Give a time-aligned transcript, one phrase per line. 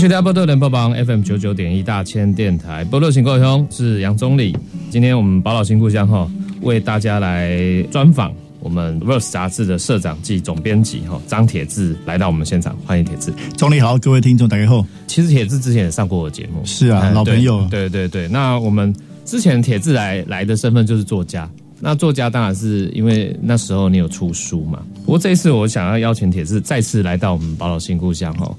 [0.00, 4.56] 迎收听波多人播榜 FM 九九点一大千电台，波多新故乡是杨总理。
[4.88, 6.26] 今天我们宝岛新故乡哈，
[6.62, 13.30] 为大家来专访我们 Verse 杂志的社长暨总编辑哈张铁志来到我们现场，欢迎铁志。
[13.58, 14.82] 总理好，各位听众大家好。
[15.06, 17.66] 其实铁志之前也上过我节目，是啊，老朋友。
[17.70, 18.94] 对对对，那我们
[19.26, 21.46] 之前铁志来来的身份就是作家，
[21.78, 24.80] 那作家当然是因为那时候你有出书嘛。
[25.04, 28.50] 不过这一次我想要邀请铁志再次来到我们宝岛新故乡哈。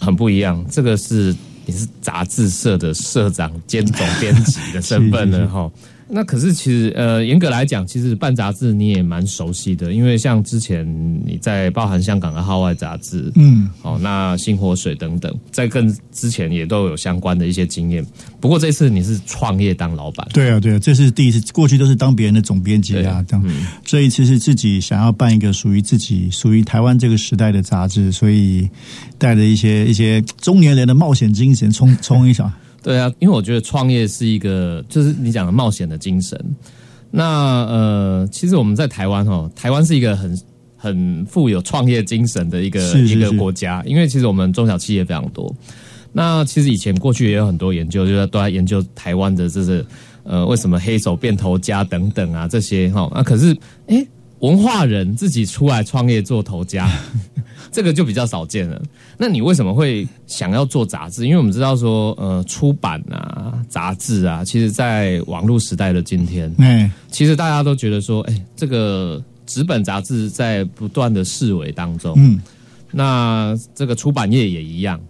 [0.00, 1.34] 很不一样，这个是
[1.66, 5.70] 你是杂志社的社长兼总编辑的身份了 哈。
[6.10, 10.86] 那可是其实呃，严格来讲，其实办杂志你也蛮熟悉的，因为像之前
[11.26, 18.04] 你在包含香港的号外杂志，嗯，哦，那新火水等等，在更之前也都有相关的一些经验。
[18.40, 23.44] 不过这次你是创业当老板，对啊，对啊，这是第一次，过去都是当别人的总编辑啊，这样。
[23.84, 28.68] 这一次是自己想要办一个属于自己、属于台湾这个时代的杂志，所以
[29.18, 32.50] 带着一些一些中年人的冒险精神，冲冲一下。
[32.88, 36.42] 对啊，因为我觉得创业是一个，就是你讲的冒险的精神。
[37.10, 40.40] 那呃，其实我们在台湾哦，台湾是一个很
[40.74, 45.54] 很富有创业精神的一个一个国家，因为其实我们中小企业非常多。
[46.12, 49.84] 那其实以前过去也有很多研究，就是都在研究台湾的，就是
[50.22, 53.12] 呃，为什么黑手变头家等等啊这些哈。
[53.14, 53.54] 那可是
[53.88, 54.06] 哎。
[54.40, 56.90] 文化人自己出来创业做头家，
[57.72, 58.80] 这个就比较少见了。
[59.16, 61.24] 那你为什么会想要做杂志？
[61.26, 72.40] 因为我们知道说，呃，出版啊，杂志啊，其实在网络时代的今天，嗯，其实大家都觉得说，哎，这个纸本杂志在不断的式微当中，嗯，
[72.92, 75.00] 那这个出版业也一样。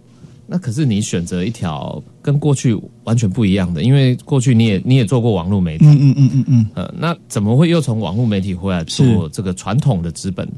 [0.51, 10.49] 那可是你选择一条跟过去完全不一样的，因为过去你也你也做过网络媒体，嗯嗯嗯嗯嗯，呃，那怎么会又从网络媒体回来做这个传统的资本？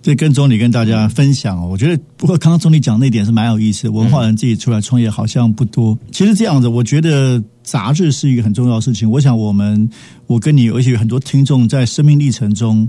[0.00, 5.98] 这跟总理跟大家分享哦，我觉得不过刚刚总理讲那点是蛮有意思，文化人自己出来创业好像不多。
[6.10, 9.10] 其实这样子，我觉得杂志是一个很重要的事情。
[9.10, 9.88] 我想我们
[10.26, 12.88] 我跟你，而且很多听众在生命历程中。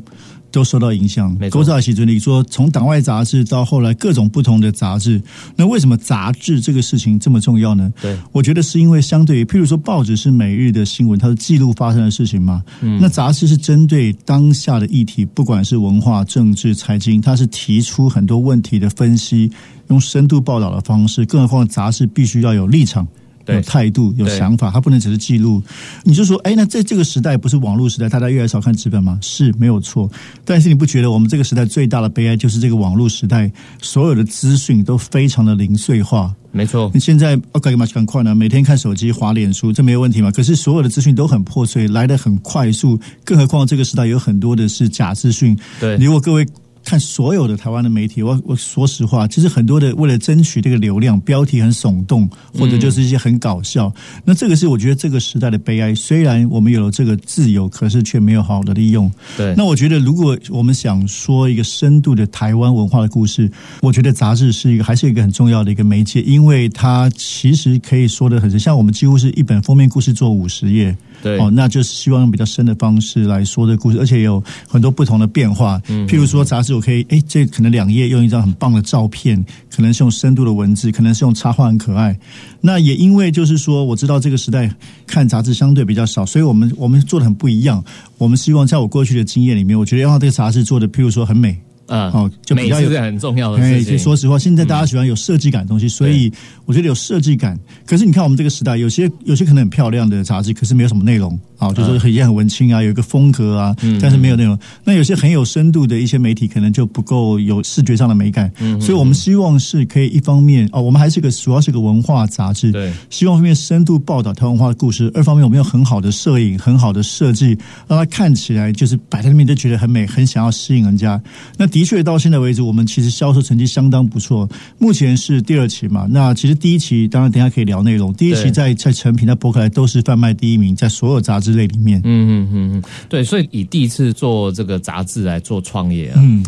[0.55, 1.37] 都受到影响。
[1.51, 5.21] 勾扎起准你说从党外杂志到后来各种不同的杂志，
[5.57, 7.91] 那为什么杂志这个事情这么重要呢？
[8.01, 12.63] 对，我觉得是因为相对于，譬如说报纸是每日的新闻，它是记录发生的事情嘛。
[12.79, 19.51] 嗯，那杂志是针对当下的议题，不管是文化、政治、财经，它是提出很多问题的分析，
[19.89, 21.25] 用深度报道的方式。
[21.25, 23.05] 更何况杂志必须要有立场。
[23.47, 25.61] 有态度，有想法，他不能只是记录。
[26.03, 29.19] 你就说，哎，那在这个时代不是网络时代，大家越来越少看纸本吗？
[29.21, 30.09] 是没有错。
[30.43, 33.51] 但是你不觉得我们这个时代最大的悲哀就是这个网络时代，
[33.81, 36.33] 所有的资讯都非常的零碎化？
[36.51, 36.89] 没错。
[36.93, 40.31] 你现在 OK 嘛，很快呢，每天看手机、滑脸书，这没有问题嘛？
[40.31, 45.57] 可是所有的资讯都很破碎，来的很快速，更何况这个时代有很多的是假资讯。
[45.79, 46.45] 对，如果各位。
[46.85, 53.91] 看所有的台湾的媒体，我我说实话，其实很多的为了争取这个流量，标题很耸动，或者就是一些很搞笑。
[54.23, 55.93] 那这个是我觉得这个时代的悲哀。
[55.95, 59.11] 虽然我们有了这个自由，可是却没有好好的利用。
[59.35, 59.53] 对。
[59.57, 63.51] 那我觉得，如果我们想说一个深度的台湾文化的故事，
[63.81, 68.59] 我觉得杂志是一个还是一个很重要的一个媒介，因为它其实可以说的很深。
[68.59, 70.95] 像我们几乎是一本封面故事做五十页。
[71.21, 75.81] 对哦，那就是希望用比较深的方式来说这故事，而且有很多不同的变化。
[75.87, 82.17] 嗯，譬如说杂志，我可以哎，这可能两页用一张很棒的照片，可能是用深度的文字，可能是用插画很可爱。
[82.61, 84.73] 那也因为就是说，我知道这个时代
[85.05, 87.83] 看杂志相对比较少，所以我们我们做的很不一样。
[88.17, 91.57] 我们希望在我过去的经验里面，我觉得要让这个杂志做的，譬如说很美。
[91.87, 93.97] 嗯，好，就比较有很重要的事情。
[93.97, 96.31] 说实话，现在大家喜欢有设计感的东西，所以
[96.65, 97.59] 我觉得有设计感。
[97.85, 101.39] 可是你看，我们这个时代，有些有些可能很漂亮的杂志，可是没有什么内容。
[101.57, 104.59] 啊，就说很也很文青啊，有一个风格啊，但是没有内容。
[104.83, 108.51] 那有些很有深度的一些媒体，可能就不够有视觉上的美感。
[108.81, 115.09] 所以我们希望是可以一方面哦，我们还是个主要是个文化杂志，对，希望方面深度报道台湾文化的故事。
[115.13, 121.21] 二方面，我们有很好的摄影，很好的设计，让它看起来就是摆在那边就觉得很美，很想要吸引人家。
[121.57, 124.47] 那的确到现在为止，我们其实销售成绩相当不错。
[124.77, 126.05] 目前是第二期嘛？
[126.09, 128.13] 那其实第一期当然等下可以聊内容。
[128.13, 131.45] 第一期在在成品在博客来都是贩卖第一名，在所有杂志。
[131.45, 136.43] 之类里面，嗯嗯嗯嗯，对，所以以第一次做这个杂志来做创业啊，嗯，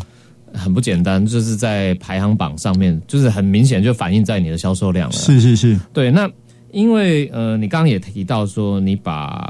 [0.51, 5.15] 很不简单，就是在排行榜上面，就是很明显就反映在你的销售量了。
[5.15, 6.09] 是是是，对。
[6.09, 6.27] 那
[6.71, 9.47] 因为呃，你刚刚也提到说，你把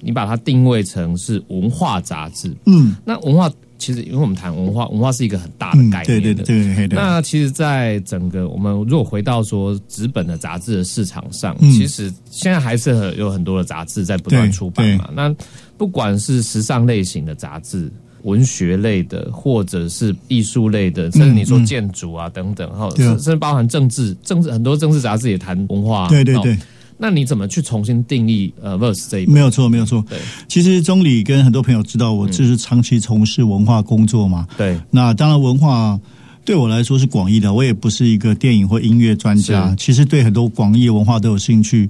[0.00, 3.48] 你把它定位成是文化杂志，嗯，那文化
[3.80, 6.96] 其实因为我们谈文化，文化是一个很大的概念，对对对对。
[6.96, 15.10] 那其实，在整个我们如果回到说纸本的杂志的市场上，其实现在还是有很多的杂志在不断出版嘛。
[15.12, 15.34] 那
[15.76, 17.90] 不管是时尚类型的杂志。
[18.24, 26.06] 文学类的，或者是艺术类的，甚至你说建筑啊等等，哈，甚至包含政治，政治很多政治杂志也谈文化。
[26.06, 26.54] 对对对，
[27.02, 29.26] 那你怎么去重新定义呃 verse 这一？
[29.26, 30.04] 没有错，没有错。
[30.06, 30.18] 对，
[30.48, 34.46] 其实钟理跟很多朋友知道，我就是长期从事文化工作嘛。
[34.58, 35.98] 对，那当然文化
[36.44, 41.88] 对我来说是广义的，我也不是一个电影或音乐专家，其实对很多广义文化都有兴趣。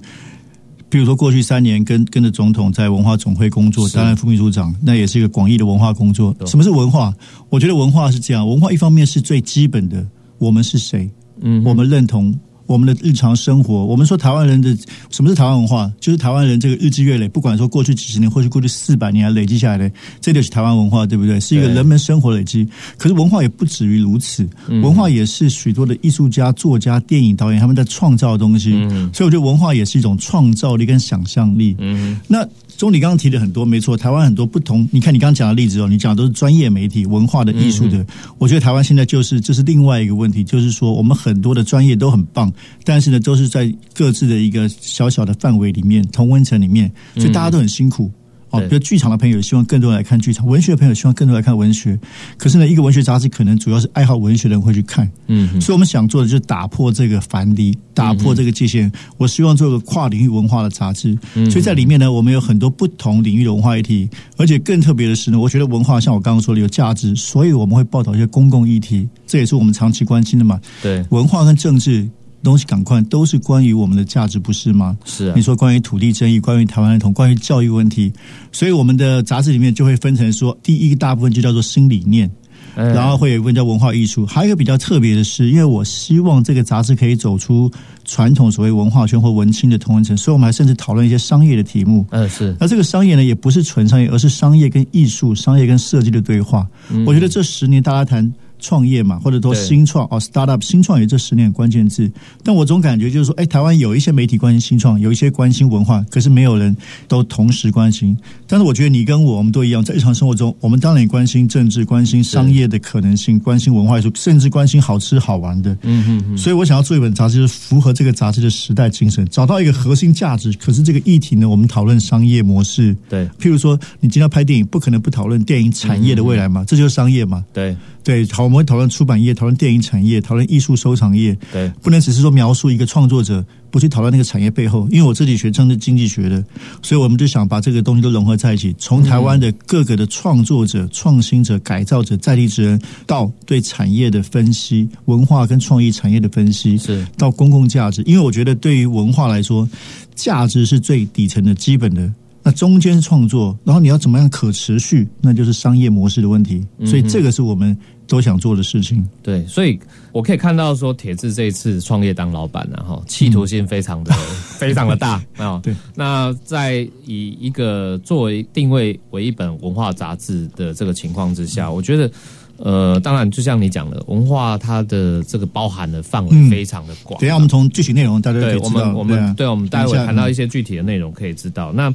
[0.89, 6.33] 比如说，过去三年跟跟着总统在文化总会工作，担任副秘书长，那也是一个广义的文化工作。
[6.45, 7.13] 什么是文化？
[7.49, 10.05] 我觉得文化是这样，文化一方面是最基本的，
[10.37, 11.09] 我们是谁？
[11.41, 12.33] 嗯，我们认同。
[12.65, 14.75] 我们的日常生活，我们说台湾人的
[15.09, 15.91] 什么是台湾文化？
[15.99, 19.91] 就是台湾人这个日积月累，不管说过去几十年，或是过去四百年累积下来的，
[20.21, 21.39] 这就是台湾文化，对不对？
[21.39, 22.67] 是一个人们生活累积。
[22.97, 28.71] 可是文化也不止于如此，文化也是许多的艺术家、作家、电影导演他们在创造的东西。
[29.13, 31.75] 所以我觉得文化也是一种创造力跟想象力。
[31.79, 32.47] 嗯，那。
[32.77, 34.87] 中，你刚刚提的很多，没错，台湾很多不同。
[34.91, 38.05] 你看，你刚刚讲的例子哦，你讲的都是专业媒体、文化的、艺术的。
[38.37, 42.51] 我觉得台湾现在就是这是另外一个问题，就是说我们很多的专业都很棒，
[42.83, 48.11] 但是呢，都是在各自的一个小小的范围里面、同温层里面，所以大家都很辛苦。
[48.51, 51.97] 哦，比如剧场的朋友希望更多人来看剧场，文学的朋友希望更多来看文学。
[52.37, 55.09] 可是呢，一个文学杂志可能主要是爱好文学的人会去看。
[55.27, 58.91] 嗯，所以我们想做的就是打破这个樊篱，打破这个界限。
[59.17, 61.17] 我希望做个跨领域文化的杂志。
[61.49, 70.59] 所以在里面呢，我们有很多不同领域的文化议题，而且更特别的是呢，我觉得文化像我刚刚说的有价值，所以我们会报道一些公共议题，这也是我们长期关心的嘛。
[70.81, 72.09] 对，文化跟政治。
[72.43, 74.97] 东西赶快都是关于我们的价值，不是吗？
[75.05, 75.31] 是。
[75.35, 78.11] 你说关于土地争议，关于台湾儿童，关于教育问题，
[78.51, 82.29] 所以我们的杂志里面就会分成说，第一个大部分就叫做新理念，
[82.75, 87.71] 然后会有一部分叫文化艺术，还有一个比较特别的是，因为我希望这个杂志可以走出
[88.05, 92.05] 传统所谓文化圈或文青的同文层，所以我们还甚至讨论一些商业的题目。
[92.11, 92.55] 嗯，是。
[92.59, 96.67] 那这个商业呢，也不是纯商业，而是商业跟艺术、商业跟设计的对话。
[97.05, 98.33] 我觉得这十年大家谈。
[98.61, 102.09] 创业嘛，或者说新创哦，startup 新创也这十年关键字。
[102.43, 106.75] 但我总感觉就是说，哎，台湾有一些媒体关心新创，有一些关心文化，可是没有人
[107.07, 108.17] 都同时关心。
[108.47, 115.75] 但是我觉得你跟我，我们都一样，在日常生活中，我们当然也关心政治，关心商业的可能性，关心文化艺术，甚至关心好吃好玩的。
[115.81, 116.37] 嗯嗯。
[116.37, 120.51] 所以我想要做一本杂志，就是符合这个杂志的时代精神，找到一个核心价值。
[120.53, 122.95] 可是这个议题呢，我们讨论商业模式。
[123.09, 123.25] 对。
[123.39, 126.63] 譬如说，你今天拍电影，不可能不讨论电影产业的未来嘛？
[126.67, 127.43] 这就是商业嘛？
[127.53, 127.75] 对。
[128.03, 131.37] 对，好，我们会讨论出版业，讨论电影产业，讨论艺术收藏业。
[131.51, 134.87] 对，不能只是说描述一个创作者，不去讨论那个产业背后。
[134.91, 136.43] 因为我自己学政治经济学的，
[136.81, 148.03] 所以我们就想把这个东西都融合在一起，从台湾的各个的创作者、创新者、改造者、在地之人，到对产业的分析、文化跟创意产业的分析，是到公共价值。
[148.05, 149.67] 因为我觉得对于文化来说，
[150.13, 152.11] 价值是最底层的基本的。
[152.43, 156.65] 那中间是创作，然后你要怎么样可持续，那就是商业模式的问题。
[156.85, 159.07] 所以这个是我们都想做的事情。
[159.21, 159.79] 对，所以
[160.11, 164.11] 我可以看到说，铁志这一次创业当老板，然后企图心非常的
[164.57, 165.59] 非常的大啊。
[165.61, 172.11] 对，那在以一个作为定位为一本文化杂志的这个情况之下，我觉得，
[172.57, 177.19] 呃，当然就像你讲的，文化它的这个包含的范围非常的广。
[177.21, 178.65] 等下我们从具体内容大家可以知道。
[178.65, 181.71] 我们我们对，我们待会谈到一些具体的内容可以知道。
[181.71, 181.93] 那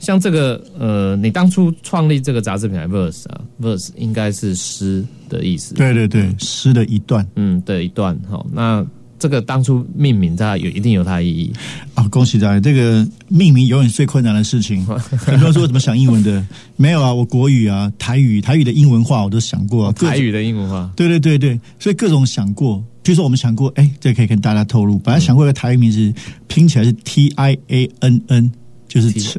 [0.00, 5.74] 像这个呃，你当初创立这个杂志品牌 Verse 啊，Verse 应该是诗的意思。
[5.74, 8.18] 对对对，诗的一段，嗯，的一段。
[8.30, 8.86] 好，那
[9.18, 11.52] 这个当初命名它有一定有它的意义
[11.94, 12.06] 啊。
[12.08, 14.86] 恭喜大家，这个命名永远是最困难的事情。
[15.18, 16.46] 很多人说怎么想英文的？
[16.76, 19.92] 没有啊，我国语啊，台语，台语的英文化我都想过。
[19.92, 22.82] 台语的英文化，对对对对，所以各种想过。
[23.02, 26.14] 比如说我们想过，哎，这可以跟大家透露，本来想过一个台语名字，
[26.46, 28.52] 拼起来是 T I A N N。
[28.88, 29.38] 就是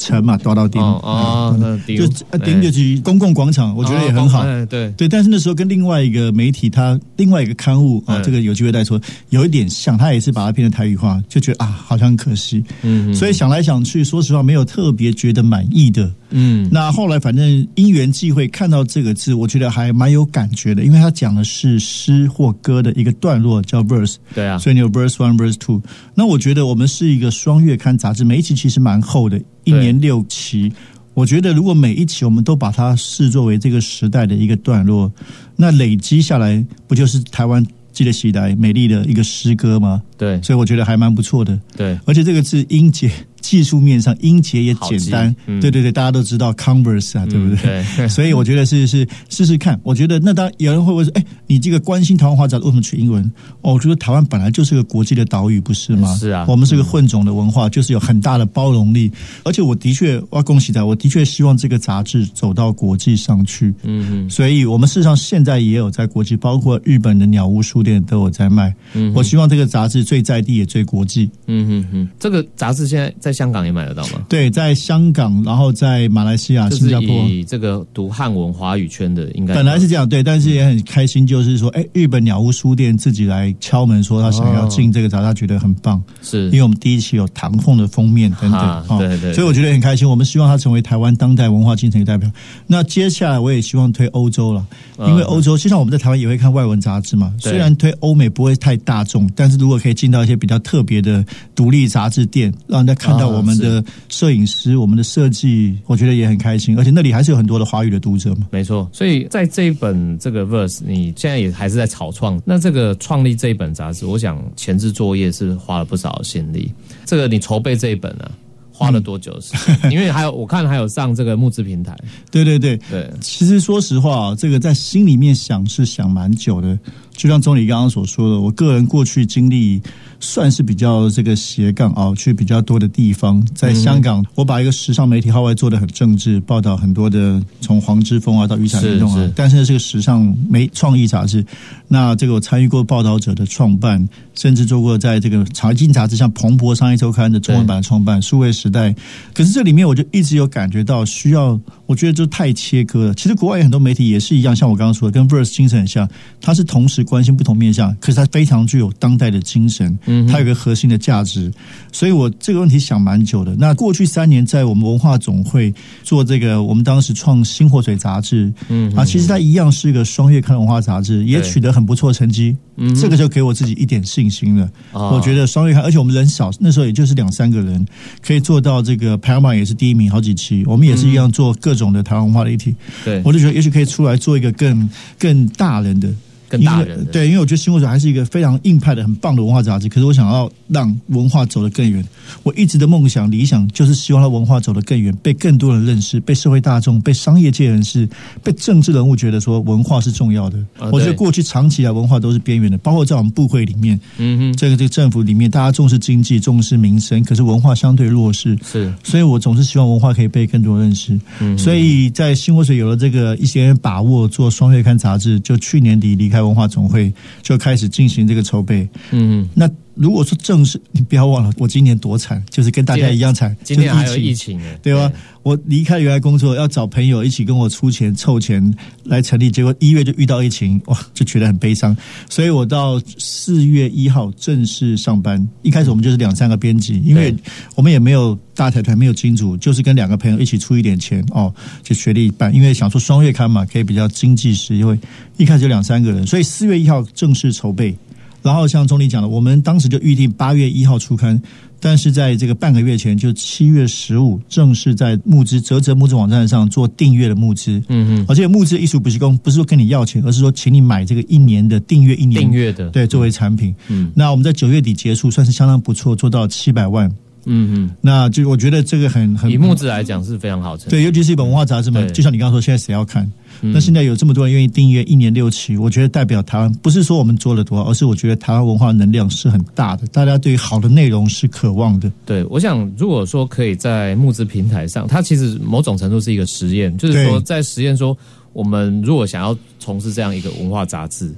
[0.00, 1.54] 城城嘛，多到顶啊，
[1.86, 2.06] 就
[2.38, 4.42] 顶就是公共广场，我觉得也很好。
[4.66, 12.64] 对对，但是那时候跟另外一个媒体，他另外一个刊物啊，这个有机会再说，有一点像，他也是把它变成台语化，就觉得啊，好像很可惜。
[12.82, 16.10] 嗯，所以想来想去，说实话，没有特别觉得满意的。
[16.30, 24.16] 嗯，那后来反正因缘际会看到这个字，我觉得还蛮有感觉的，因为他讲的是诗或歌的一个段落，叫 verse。
[24.34, 25.82] 对啊，所以你有 verse one verse two。
[26.14, 30.72] 那我觉得我们是一个双月刊杂志，每一期其实蛮厚的，一年六期。
[31.14, 35.12] 我觉得如果每一期我们都把它视作为这个时代的一个段落，
[35.56, 40.00] 那累积下来不就是台湾记得起来美丽的一个诗歌吗？
[40.16, 41.58] 对，所以我觉得还蛮不错的。
[41.76, 43.10] 对，而且这个是音节。
[43.40, 47.82] 技术面上音节也简单，对对对，大家都知道 Converse 啊，对不对？
[48.08, 49.78] 所以我觉得是是试试看。
[49.82, 53.24] 我觉得那当有人会问说，哎，你这个关心台湾话杂志为什么取英文？
[53.62, 56.14] 哦，我觉得台湾本来就是个国际的岛屿，不是吗？
[56.16, 59.10] 是啊，我们是个混种的文化，就是有很大的包容力。
[59.44, 63.72] 而且我的确要恭喜他，我的确希望这个杂志走到国际上去。
[63.82, 68.74] 嗯嗯，所以我们事实上现在也有在国际，包括日本的鸟屋书店都有在卖。
[68.92, 71.30] 嗯，我希望这个杂志最在地也最国际。
[71.46, 73.29] 嗯嗯嗯，这个杂志现在在。
[73.30, 74.22] 在香港也买得到吗？
[74.28, 90.08] 对，在香港，然后在马来西亚、新加坡，以这个读汉文华语圈的，应该本来是这样，对，但是也很开心，就是说，哎，日本鸟屋书店自己来敲门，说他想要进这个杂，他觉得很棒，是因为我们第一期有唐凤的封面等等，对对，所以我觉得很开心。
[90.08, 92.28] 我们希望他成为台湾当代文化进程的代表。
[92.66, 94.66] 那接下来我也希望推欧洲了，
[95.06, 103.84] 因为欧洲，就像我们在台湾也会看外文杂志嘛，虽然推欧美不会太大众，但是如果可以进到一些比较特别的独立杂志店，让人家看到我们的。
[104.08, 108.48] 摄影师，我们的设计，我觉得也很开心，而且那里还是有很多的华语的读者嘛。
[108.50, 112.40] 没错，所以在这一本这个 verse，你现在也还是在草创。
[112.44, 116.72] 那这个创立这一本杂志，我想前置作业是花了不少心力。
[117.04, 118.30] 这个你筹备这一本啊，
[118.72, 119.90] 花了多久时间？
[119.92, 121.96] 因为还有我看还有上这个募资平台。
[122.30, 126.78] 对对对对，其实说实话，这个在心里面想是想蛮久的。
[127.20, 129.82] 就像总理刚刚所说的，我个人过去经历。
[130.22, 133.42] 算是比较这个斜杠啊，去比较多的地方。
[133.54, 139.30] 在香港，我把一个时尚媒体号外做的很政治，报道很多的从黄之锋啊到雨伞运动啊。
[139.34, 141.42] 但是这个时尚媒创意杂志。
[141.88, 148.94] 那这个我参与过报道者的创办，甚至做过在这个财经杂志像《彭博商业周刊》的中文版的创办，数位时代。
[149.32, 153.14] 可是这里面我就一直有感觉到需要，我觉得就太切割了。
[153.14, 156.06] 其实国外有很多媒体也是一样，像我刚刚说的，跟 Verse 精神很像，
[156.42, 159.98] 它是同时关心不同面向，可是它非常具有当代的精神。
[160.06, 161.52] 嗯它有个核心的价值，
[161.90, 163.56] 所以我这个问题想蛮久的。
[163.56, 165.74] 那过去三年在我们文化总会
[166.04, 172.56] 做这个，我们当时创新火水杂志，嗯啊，其实它一样是一个双月刊文化杂志，也取得很不错成绩。
[172.76, 174.70] 嗯，这个就给我自己一点信心了。
[174.92, 177.84] 我觉得双月刊，而且我们人少，那时候也就是两三个人，
[178.22, 180.64] 可以做到这个排行榜也是第一名好几期。
[180.66, 182.74] 我们也是一样做各种的台湾文化的议题。
[183.04, 184.88] 对，我就觉得也许可以出来做一个更
[185.18, 186.08] 更大人的。
[186.50, 189.88] 更大人对，因为我觉得《新闻者》还是一个非常硬派的、很棒的文化杂志。
[189.88, 192.04] 可是我想要让文化走得更远。
[192.42, 198.08] 我一直的梦想、理想就是希望它文化走得更远，被更多人认识，被社会大众、被商业界人士、
[198.42, 200.58] 被政治人物觉得说文化是重要的。
[200.90, 208.58] 我觉得过去长期以来，文化都是边缘的，包括在我们部会里面，嗯哼，这个这个政府里面，大家重视经济、重视民生，可是文化相对弱势。
[208.64, 211.18] 是，所以我总是希望文化可以被更多人认识。
[211.38, 216.39] 嗯，所以在新闻水有了这个一些把握做双月刊杂志，就去年底离开。
[216.42, 218.88] 文化总会就开始进行这个筹备。
[219.10, 219.68] 嗯，那
[220.00, 223.54] 如果说正式，你不要忘了，我今年多惨，就是跟大家一样惨。
[223.62, 225.12] 今年还有疫情，对吧？
[225.42, 231.94] 我离开原来工作，要找朋友一起跟我出钱凑钱来成立，结果一月就遇到疫情，哇，就觉得很悲伤。
[232.30, 235.46] 所以我到四月一号正式上班。
[235.60, 237.34] 一开始我们就是两三个编辑，因为
[237.74, 241.52] 我们也没有大财团，没有金主，就是跟两个朋友一起出一点钱哦，
[241.82, 242.54] 就学历办。
[242.54, 244.98] 因为想说双月刊嘛，可以比较经济实惠。
[245.36, 247.94] 一开始就两三个人，所以四月一号正式筹备。
[248.42, 251.40] 然后像钟丽讲的，我们当时就预定八月一号出刊，
[251.78, 257.82] 但是在这个半个月前，就七月十五正式在募资泽泽募资网站上做订阅的募资。
[257.88, 263.74] 嗯嗯，而且募资艺术补习工不是说跟你要钱，而是说请你买这个一年的订阅，一年订阅的对作为产品。
[263.88, 267.10] 嗯，那我们在九月底结束，算是相当不错，做到七百万。
[267.44, 273.30] 嗯嗯，那就我觉得这个很很以募资来讲是非常好成对，尤其是一本文化杂志嘛，就像你刚刚说，现在谁要看？
[273.62, 282.10] 那现在有这么多人愿意订阅，一年六期，我觉得代表台湾不是说我们做了多少，而是我觉得台湾文化能量是很大的，大家对于好的内容是渴望的。
[282.24, 288.16] 对，我想如果说可以在募资平台上，它其实某种程度是一个实验，就是说在实验说，
[288.52, 291.30] 我们如果想要从事这样一个文化杂志，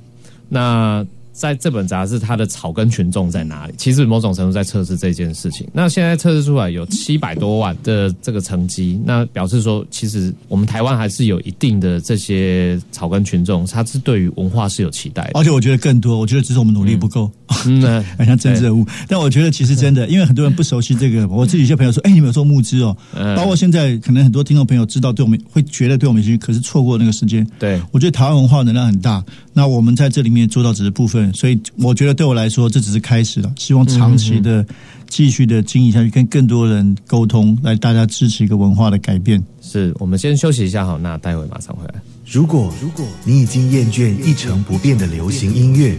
[0.49, 1.05] 那。
[1.33, 3.75] 在这本杂志，它的草根群众在哪里？
[3.77, 5.67] 其实某种程度在测试这件事情。
[5.73, 15.31] 那现在测试出来有七百多万的这个成绩，那表示说，其实我们台湾还是有一定的这些草根群众，他是对于文化是有期待。
[15.35, 17.31] 而且我觉得更多，我觉得只是我们努力不够，
[17.67, 17.83] 嗯，
[18.19, 18.87] 很像政治人物。
[19.09, 22.97] 但我觉得其实真的，因为很多人不熟悉这个，我自己一些朋友说：“哎，你们有做募资哦？”
[23.37, 27.47] 包括现在可能很多听众朋友知道，对我们会觉得对我们有兴趣，可是错过那个时间。
[27.59, 29.25] 对我觉得台湾文化能量很大。
[29.53, 33.53] 那我们在这里面做到只是部分，所以我觉得对我来说这只是开始了。
[33.57, 34.65] 希望长期的
[35.09, 39.43] 继续的经营下去，跟更多人沟通，来大家支持一个文化的改变。
[39.61, 41.95] 是我们先休息一下好，那待会马上回来。
[42.25, 45.95] 如果如果你已经厌倦一成不变的流行音乐，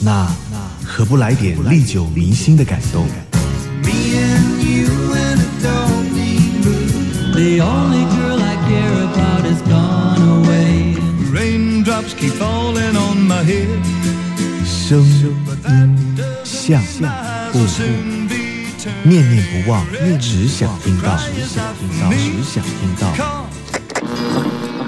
[0.00, 3.04] 那那何不来点历久弥新的感动？
[14.87, 15.35] 声音
[16.45, 16.81] 像
[17.51, 17.65] 不不，
[19.03, 19.85] 念念不忘，
[20.19, 23.03] 只想听到，只想听到，只想听到。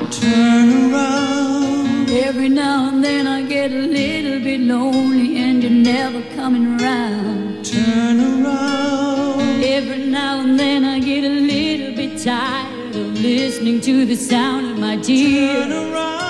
[0.10, 2.08] Turn around.
[2.10, 7.64] Every now and then I get a little bit lonely and you're never coming around.
[7.66, 9.62] Turn around.
[9.62, 14.72] Every now and then I get a little bit tired of listening to the sound
[14.72, 15.68] of my tears.
[15.68, 16.23] Turn around.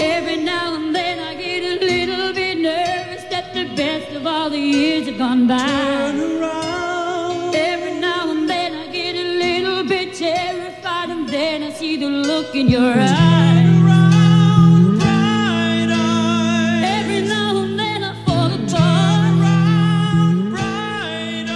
[0.00, 4.50] Every now and then I get a little bit nervous that the best of all
[4.50, 5.58] the years have gone by.
[5.58, 7.54] Turn around.
[7.54, 12.08] Every now and then I get a little bit terrified and then I see the
[12.08, 13.66] look in your eyes.
[13.82, 14.06] Right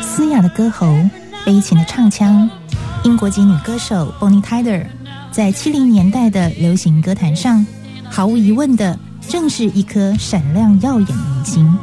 [0.02, 0.96] 嘶哑的歌喉，
[1.44, 2.48] 悲情的唱腔，
[3.04, 4.86] 英国籍女歌手 Bonnie Tyler
[5.30, 7.64] 在七零年代的流行歌坛上，
[8.10, 11.78] 毫无疑问的正是一颗闪亮耀眼的明星。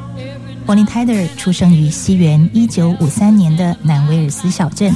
[0.67, 4.93] Bonnie Tyler 出生于西元一九五三年的南威尔斯小镇。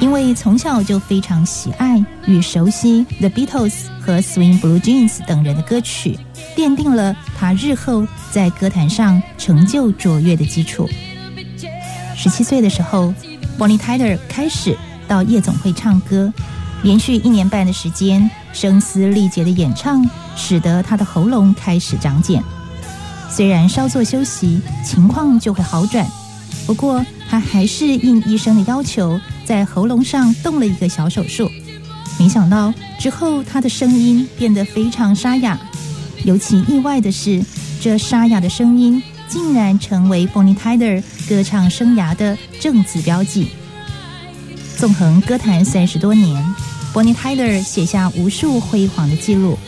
[0.00, 6.18] 因为从小就非常喜爱与熟悉 The Beatles 和 Swing Blue Jeans 等人的歌曲，
[6.56, 10.90] 奠定了他日后在歌坛上成就卓越的基础。
[12.16, 13.14] 十七岁的时候
[13.56, 14.76] ，Bonnie Tyler 开始
[15.06, 16.30] 到夜总会唱歌，
[16.82, 22.42] 连续一年半的时间，声嘶力竭的演唱使得他的喉咙开始长茧。
[23.28, 26.06] 虽然稍作休息，情况就会好转，
[26.66, 29.20] 不过他还是应医生的要求。
[29.44, 31.50] 在喉咙上动了一个小手术，
[32.18, 35.58] 没想到之后他的声音变得非常沙哑。
[36.24, 37.44] 尤其意外的是，
[37.78, 43.50] 这沙哑的声音竟然成为 Bonnie Tyler 歌唱生涯的正字标记。
[44.78, 46.42] 纵横歌坛三十多年
[46.94, 49.58] ，Bonnie Tyler 写下无数辉煌的记录。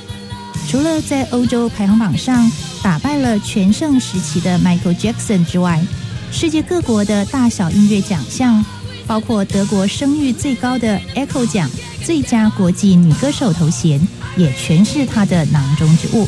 [0.69, 2.51] 除了在欧洲排行榜上
[2.83, 5.85] 打败了全盛时期的 Michael Jackson 之外，
[6.33, 8.65] 世界各国的大小音乐奖项。
[9.09, 11.71] 包括德国声誉最高的 Echo 奖
[12.05, 14.01] 最佳国际女歌手头衔，
[14.37, 16.27] 也全是她的囊中之物。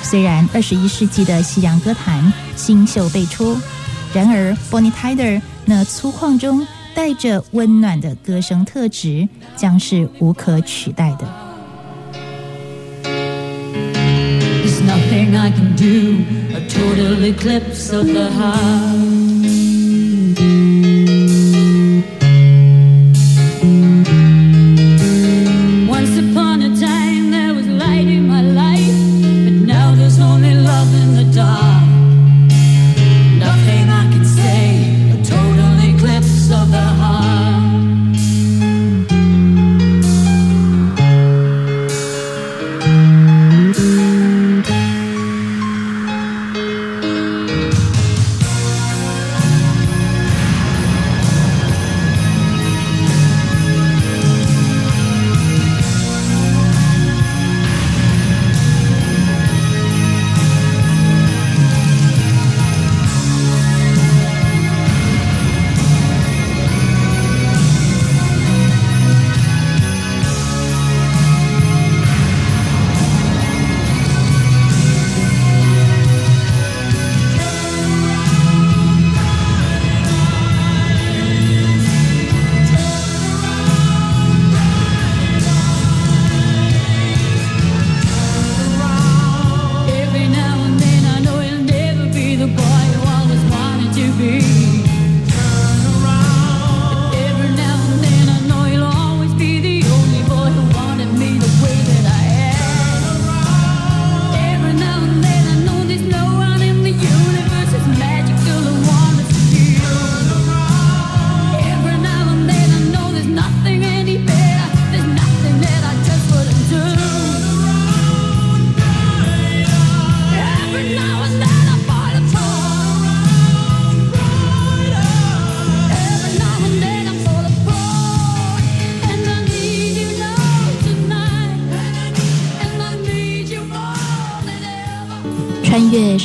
[0.00, 3.58] 虽然二十一世纪的西洋歌坛新秀辈出，
[4.14, 11.26] 然而 Bonnie Tyler 那粗犷中带着温暖的歌声特质，将是无可取代的。
[17.24, 19.14] Eclipse of the heart.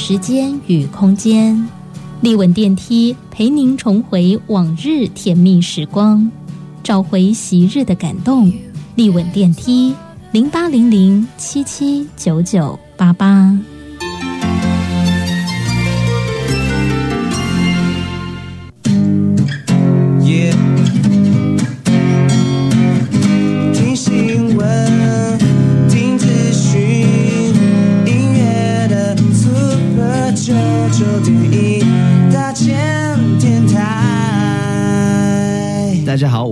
[0.10, 1.70] 时间与空间，
[2.22, 6.28] 立稳电梯陪您重回往日甜蜜时光，
[6.82, 8.52] 找回昔日的感动。
[8.96, 9.94] 立稳电梯
[10.32, 13.56] 零八零零七七九九八八。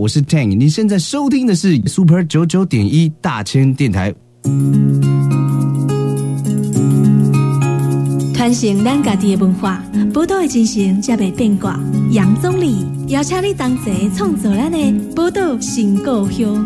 [0.08, 4.16] 我是 Tang，你现在收听的是 Super 九九点一大千电台。
[8.34, 11.78] 传承咱家己的文化，宝岛的精神才袂变卦。
[12.12, 16.66] 杨总理邀请你同齐创造咱的宝岛新故乡。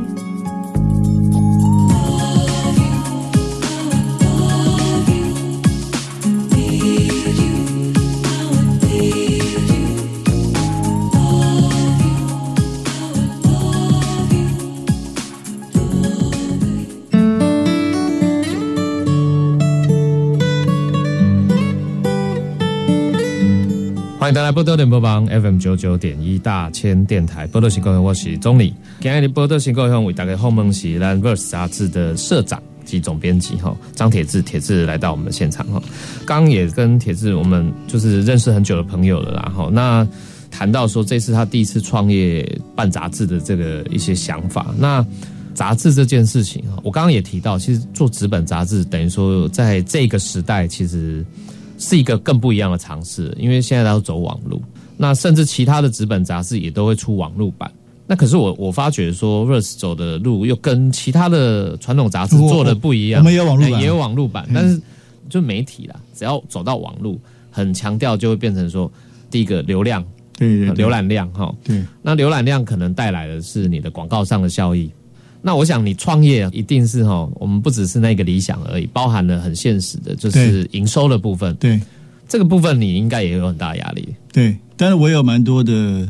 [24.34, 28.74] 大家波多联播帮 FM 九九点一大千电台波多新故乡，我是钟理。
[29.02, 35.84] 今日波多新故乡为大家访问是《蓝 verse》杂志的社长及总编辑哈张铁志，铁志来到我们的现场哈。
[36.26, 39.70] 刚也跟铁志我们就是认识很久的朋友了啦哈。
[39.70, 40.08] 那
[40.50, 45.06] 谈到说这次他第一次创业办杂志的这个一些想法，那
[45.54, 51.26] 杂志这件事情哈，我刚刚也提到，其实做纸本杂志等于说在这个时代其实。
[51.82, 54.62] 是一个更不一样的尝试，因为现在都走网路，
[54.98, 57.70] 那甚至其他的纸本杂志也都会出网路版。
[58.06, 63.22] 那可是我我发觉说，Rose 走的路又跟其他的传统杂志做的不一样。
[63.22, 64.80] 我们有网路版，也有网路版，但是
[65.28, 68.92] 就媒体啦，只要走到网路，很强调就会变成说，
[69.32, 70.06] 第一个流量，
[70.38, 74.92] 对对，浏览量哈，对，那浏览量可能带来的是你的广告上的效益。
[75.42, 81.56] 那我想你创业一定是哈，我们不只是那个理想而已，包含了很现实的，就是营收的部分。
[81.56, 81.80] 对，
[82.28, 84.08] 这个部分你应该也有很大压力。
[84.32, 86.08] 对，但是我有蛮多的。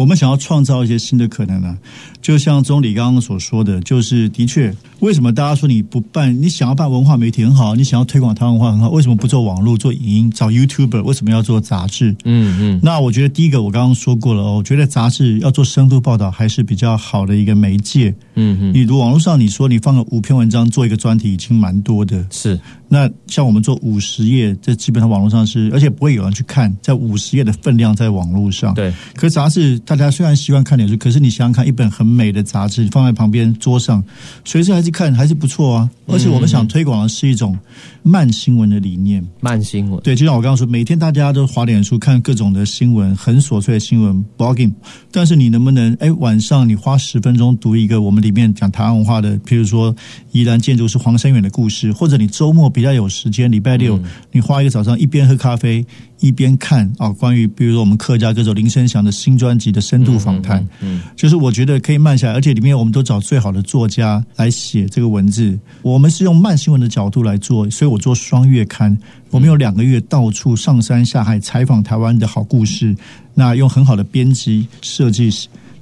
[0.00, 1.76] 我们想要创造一些新的可能呢，
[2.22, 6.40] 就像钟理刚刚所说的，就是的确，为什么大家说你不办？
[6.40, 11.02] 你想要办文化媒体很好，你想要推广台湾文化很好，为什么不做网络、做影音、找 YouTuber？
[11.02, 12.16] 为什么要做杂志？
[12.24, 12.80] 嗯嗯。
[12.82, 18.14] 那我觉得第一个我刚刚说过了哦，我觉得杂志要做深度报道还是比较好的一个媒介。
[18.36, 18.72] 嗯嗯。
[18.72, 22.24] 你如网络上你说你放了五篇文章做一个专题已经蛮多的。
[22.30, 22.58] 是。
[22.92, 28.74] 那像我们做五十页，这基本上网络上是，而且不会有人去看，在五十页的分量在网络上。
[28.74, 28.92] 对。
[29.14, 34.02] 可杂志大家虽然习惯看点书，可是你想想看，一本很美的杂志放在旁边桌上，
[34.44, 35.90] 随时还是看还是不错啊。
[36.08, 37.56] 而且我们想推广的是一种
[38.02, 39.24] 慢新闻的理念。
[39.38, 40.02] 慢新闻。
[40.02, 44.72] 对，就像我刚刚说，每天大家都划脸书看各种的新闻，很琐碎的新闻 blogging。
[45.12, 49.94] 但是你能不能哎晚上你花十分钟读一个我们里面讲台湾文化的，譬如说
[50.32, 52.68] 宜兰建筑师黄生远的故事，或者你周末。
[52.80, 54.00] 比较有时间，礼拜六
[54.32, 55.84] 你花一个早上，一边喝咖啡
[56.20, 68.96] 一边看啊，关于比如说我们客家歌手林声祥的新专辑的深度访谈，嗯，就是我觉得可以慢下来，而且里面我们都找最好的作家来写这个文字，我们是用慢新闻的角度来做，所以我做双月刊，
[69.30, 72.96] 我们有两个月到处上山下海采访台湾的好故事，
[73.34, 75.30] 那用很好的编辑设计，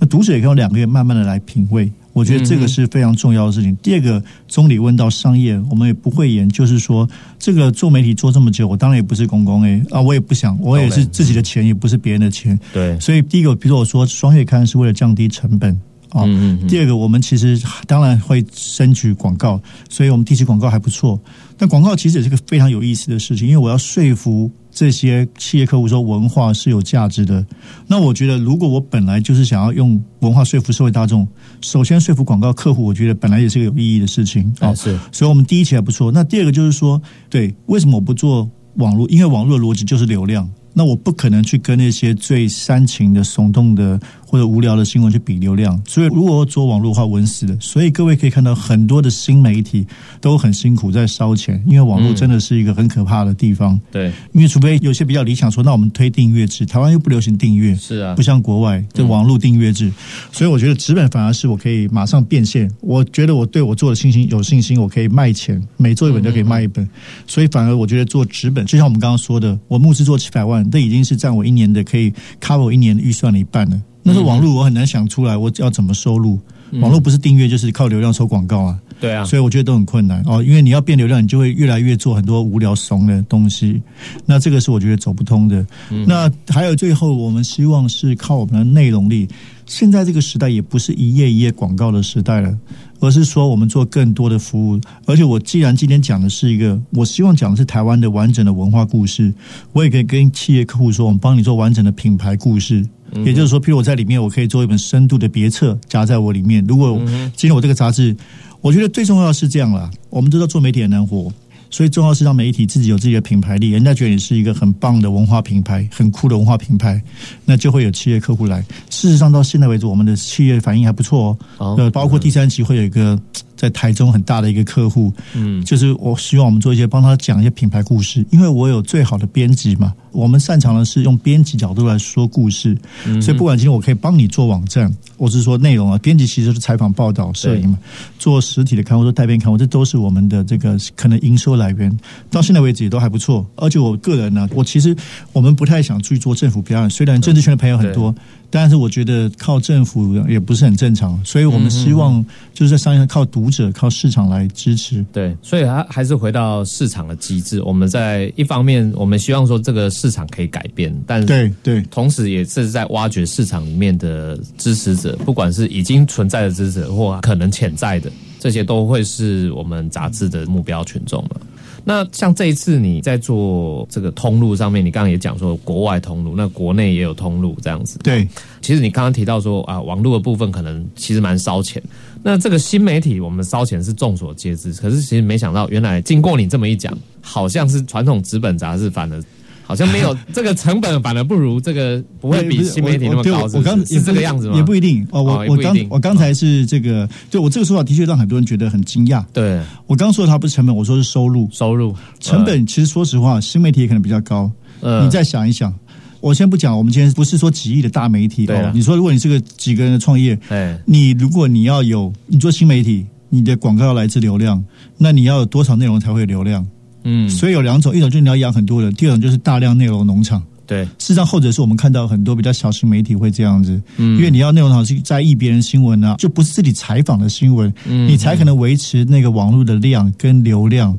[0.00, 1.88] 那读者也可以用两个月慢慢的来品味。
[2.18, 3.74] 我觉得这个是非常重要的事情。
[3.76, 12.58] 第二个，总理问到商业，我们也不会演，就是说，这个做媒体做这么久，我当然也不是公公哎啊，我也不想，我也是自己的钱，也不是别人的钱。
[12.72, 16.24] 对，所以第一个，比如说我说双月刊是为了降低成本啊。
[16.26, 21.20] 嗯第二个，我们其实当然会争取广告，所以我们地区广告还不错。
[21.56, 24.50] 但广告其实也是个非常有意思的事情，因为我要说服。
[24.70, 27.44] 这些企业客户说文化是有价值的，
[27.88, 31.26] 那我觉得如果我本来就是想要用文化说服社会大众，
[31.62, 34.72] 首先说服广告客户，我觉得本来也是个有意义的事情啊。
[34.76, 36.12] 是，所以我们第一期还不错。
[36.12, 39.08] 那第二个就是说，对，为什么我不做网络？
[39.08, 40.48] 因为网络的逻辑就是流量。
[40.74, 43.98] 那我不可能去跟那些最煽情的、耸动的
[44.30, 47.56] 或者无聊的新闻去比流量，所以如果做网络的话，稳死的。
[47.60, 49.86] 所以各位可以看到，很多的新媒体
[50.20, 53.80] 都很辛苦在烧钱，因为网络真的是一个很可怕的地方。
[53.90, 59.90] 对，因为除非有些比较理想说，那我们推订阅制，台湾又不流行订阅，是啊，不像国外这网络订阅制，
[60.30, 62.70] 所以我觉得纸本反而是我可以马上变现。
[62.82, 66.86] 我觉得我对我做的信心有信心，我可以卖钱，每做一本就可以卖一本，
[67.26, 70.68] 所以反而我觉得做纸本，就像我们刚刚说的，我募资做七百万。
[70.70, 72.12] 这已经是占我一年的可以
[72.42, 73.80] cover 我一年的预算的一半了。
[74.08, 76.38] 那是网络，我很难想出来我要怎么收入。
[76.80, 78.78] 网络不是订阅，就是靠流量收广告啊。
[79.00, 83.80] 对啊，所以我觉得都很困难哦，因为你要变流量，你就会越来越做很多无聊怂的东西，
[84.26, 85.64] 那这个是我觉得走不通的。
[86.06, 89.28] 那还有最后，我们希望是靠我们的内容力。
[89.66, 92.58] 现在这个时代也不是一页一页广告的时代了，
[93.00, 94.80] 而是说我们做更多的服务。
[95.06, 99.32] 而且我既然今天讲的是一个，我希望讲的是台湾的完整的文化故事，
[99.72, 102.84] 我也可以跟企业客户说，我们帮你做完整的品牌故事。
[103.24, 106.64] 也就是说，譬如我在里面，我可以做一本深度的别册夹在我里面。
[106.66, 106.98] 如果
[107.34, 108.16] 今天我这个杂志，
[108.60, 111.32] 我觉得最重要是这样啦，我们知道做媒体很难活。
[111.70, 116.98] 所以重要是让媒体自己有自己的品牌力，人家觉得你是一个很棒的文化品牌，很酷的文化品牌，
[117.44, 118.64] 那就会有企业客户来。
[118.88, 121.74] 事实上，到现在为止，我们的企业反应还不错哦。
[121.76, 123.20] 呃，包括第三期会有一个。
[123.58, 132.78] 在台中很大的一个客户，嗯，就是我希望我们做一些帮他讲一些品牌故事，因为我有最好的编辑嘛，我们擅长的是用编辑角度来说故事，
[133.20, 137.78] 所以不管今天我可以帮你做网站，我是说内容啊，编辑其实是采访、报道、摄影嘛，
[138.16, 141.98] 做实体的刊物、做带编刊物，这都是我们的这个可能营收来源。
[142.30, 144.96] 到现在为止也都还不错，而且我个人呢，我其实
[145.32, 148.14] 我们不太想去做政府表演，虽然政治圈的朋友很多。
[148.50, 155.04] 但是我觉得靠政府也不是很正常，所以我们希望就是在商业上靠读者、靠市场来支持。
[155.12, 157.62] 对，所以还还是回到市场的机制。
[157.62, 171.40] 我们在一方面，我们希望说这个市场可以改变，但对对，同时也是在挖掘市场里面的支持者，不管是已经存在的支持者或可能潜在的，这些都会是我们杂志的目标群众了。
[171.88, 177.98] 那像这一次你在做这个通路上面，你刚刚也讲说国外通路，那国内也有通路这样子。
[178.00, 178.28] 对，
[178.60, 181.82] 其实你刚刚提到说啊，网络的部分可能其实蛮烧钱。
[182.22, 189.24] 那这个新媒体我们烧钱是众所皆知，可是其实没想到，原来经过你这么一讲，好像是传统纸本杂志反而。
[189.68, 193.46] 好像没有 这个成本，反而不如这个不会比新媒体那么高。
[193.52, 194.56] 我刚是这个样子吗？
[194.56, 195.22] 也不一定哦。
[195.22, 199.22] 我我刚我刚才是这个，就我这个说法的确让很多人觉得很惊讶。
[199.30, 201.46] 对我刚说的它不是成本，我说是收入。
[201.52, 204.50] 收入成本其实说实话，新媒体也可能比较高。
[204.80, 205.74] 你再想一想，
[206.20, 208.72] 我先不讲，我们今天不是说几亿的大媒体哦。
[208.74, 214.64] 你说如果你是个几个人的创业，哎，你如果你要有你做新媒体，你的广告要来自流量，
[214.96, 216.66] 那你要有多少内容才会有流量？
[217.04, 220.42] 嗯，所以有两种，一种就是你要养很多人，第二种就是大量内容农场。
[220.66, 230.94] 对，事实上后者是我们看到很多比较小型媒体会这样子，嗯，因为你要内容好去在意别人新闻啊，就不是自己采访的新闻，嗯，你才可能维持那个网络的量跟流量，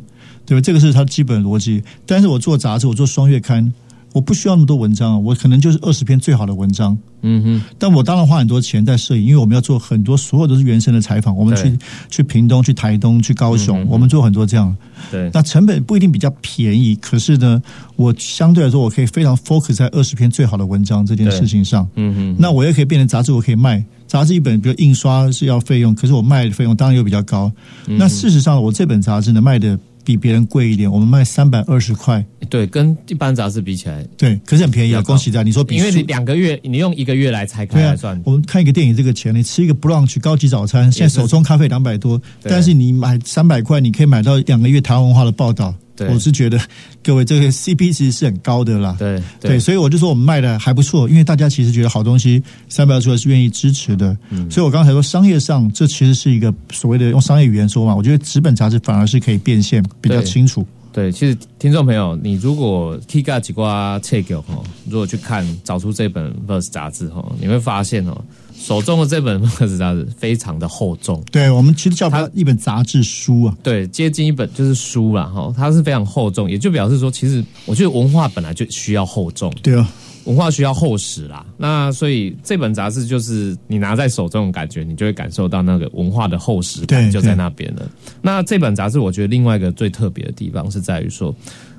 [0.45, 0.61] 对吧？
[0.61, 1.83] 这个是它基本逻辑。
[2.07, 3.71] 但是我做杂志，我做双月刊。
[4.19, 6.97] 我不需要那么多文章，我可能就是二十篇最好的文章。
[7.21, 11.33] 嗯哼，但我当然花很多钱在摄影，因为我们要做很多，所有都是原生的采访。
[11.33, 11.77] 我们去
[12.09, 14.75] 去屏东、去台东、去高雄，我们做很多这样。
[15.09, 17.61] 对，那成本不一定比较便宜，可是呢，
[17.95, 21.87] 我相对来说，我可以非常 focus 在二十篇最好的文章这件事情上。
[21.95, 27.49] 嗯哼，那我也可以变成杂志，我可以卖杂志一本，比如印刷是要费用，可是我卖的费用当然又比较高。
[27.85, 29.79] 那事实上，我这本杂志呢卖的。
[30.09, 32.25] 比别人贵一点，我们卖三百二十块。
[32.49, 35.03] 对，跟一般杂志比起来，对，可是很便宜啊！
[35.03, 38.19] 恭喜在你说比，因为你两个月，你用一个月来拆开来算。
[38.25, 45.75] 我们看一个电影，这个钱，你吃一个 brunch 高级早餐，现在手冲咖啡两百多，但是你买三百块，你可以买到两个月台湾文化的报道。
[46.07, 46.59] 我是觉得，
[47.03, 48.95] 各位这个 CP 其实是很高的啦。
[48.97, 54.15] 对对，所以我就说我们卖的还不错，因为大家其实觉得好东西，三百出来是愿意支持的。
[54.29, 60.65] 嗯，所以我刚才说商业上，这其实是一个所谓的用商业语言说嘛，我觉得纸本杂志反而是可以变现比较清楚。
[60.91, 68.17] 对，其实听众朋友，你如果 K 个几挂 check 哈，如果去看找出这本 Verse 杂志哈，你会发现哦。
[68.59, 75.53] 手中的这本 《Verse》杂志非常的厚重，对我们其实叫它一本杂志书啊，对，接近一本就是书了哈。
[75.55, 79.89] 它是非常厚重，也就表示说，其实我觉得文化本来就需要厚重，对啊，
[80.25, 81.45] 文化需要厚实啦。
[81.57, 87.89] 那所以这本杂志就是你拿在手这种感觉，你就会感受到那个文化的厚实感就在那边了。
[88.21, 91.31] 那这本杂志，我觉得另外一个最特别的地方是在于说，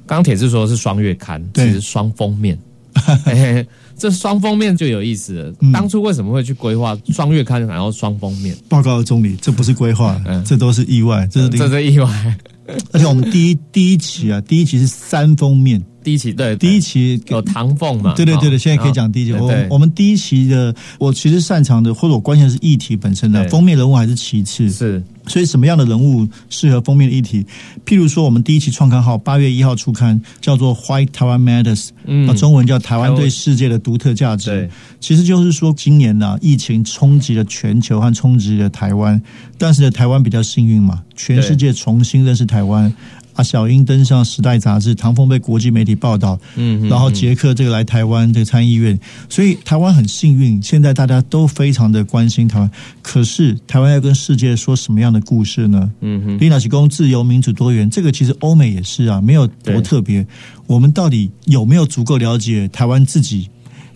[0.06, 2.58] 刚刚铁是说是双月刊，其实双封面。
[3.96, 5.54] 这双封面就有意思了。
[5.72, 8.56] 当初为什么会去规划双月刊，然后双封面？
[8.68, 12.36] 报告总理，这不是规划，嗯这都是意外，这是这是意外。
[12.92, 15.82] 而且我们第一第一期啊，第一期是三封面。
[16.02, 18.14] 第一期对，第一期有唐凤嘛？
[18.14, 19.32] 对对对对，现在可以讲第一期。
[19.32, 24.70] 我我们第一期的，我其实擅长的或者我关心的是议题本身的，封面人物还是其次。
[24.70, 27.44] 是，所以什么样的人物适合封面的议题？
[27.84, 34.50] 譬如说，我们第一期创刊号八月一号出刊，叫做 White Taiwan Matters，嗯，中文叫台湾对世界的独特价值。
[34.50, 39.20] 对，其实就是说，今年呢，疫情冲击了全球和冲击了台湾，
[39.58, 42.92] 但是呢，台湾比较幸运嘛，全世界重新认识台湾。
[43.40, 48.98] 啊，小英登上《时代》杂志，唐凤被国际媒体报道，嗯，然后杰克这个来台湾这个参议院，
[49.28, 52.70] 所以台湾很幸运，现在大家都非常的关心台湾。
[53.00, 55.90] 可是台湾要跟世界说什么样的故事呢？
[56.00, 60.26] 嗯哼，领导提供自由、民主、多元，这个其实欧美也是啊，没有多特别。
[60.66, 63.48] 我们到底有没有足够了解台湾自己？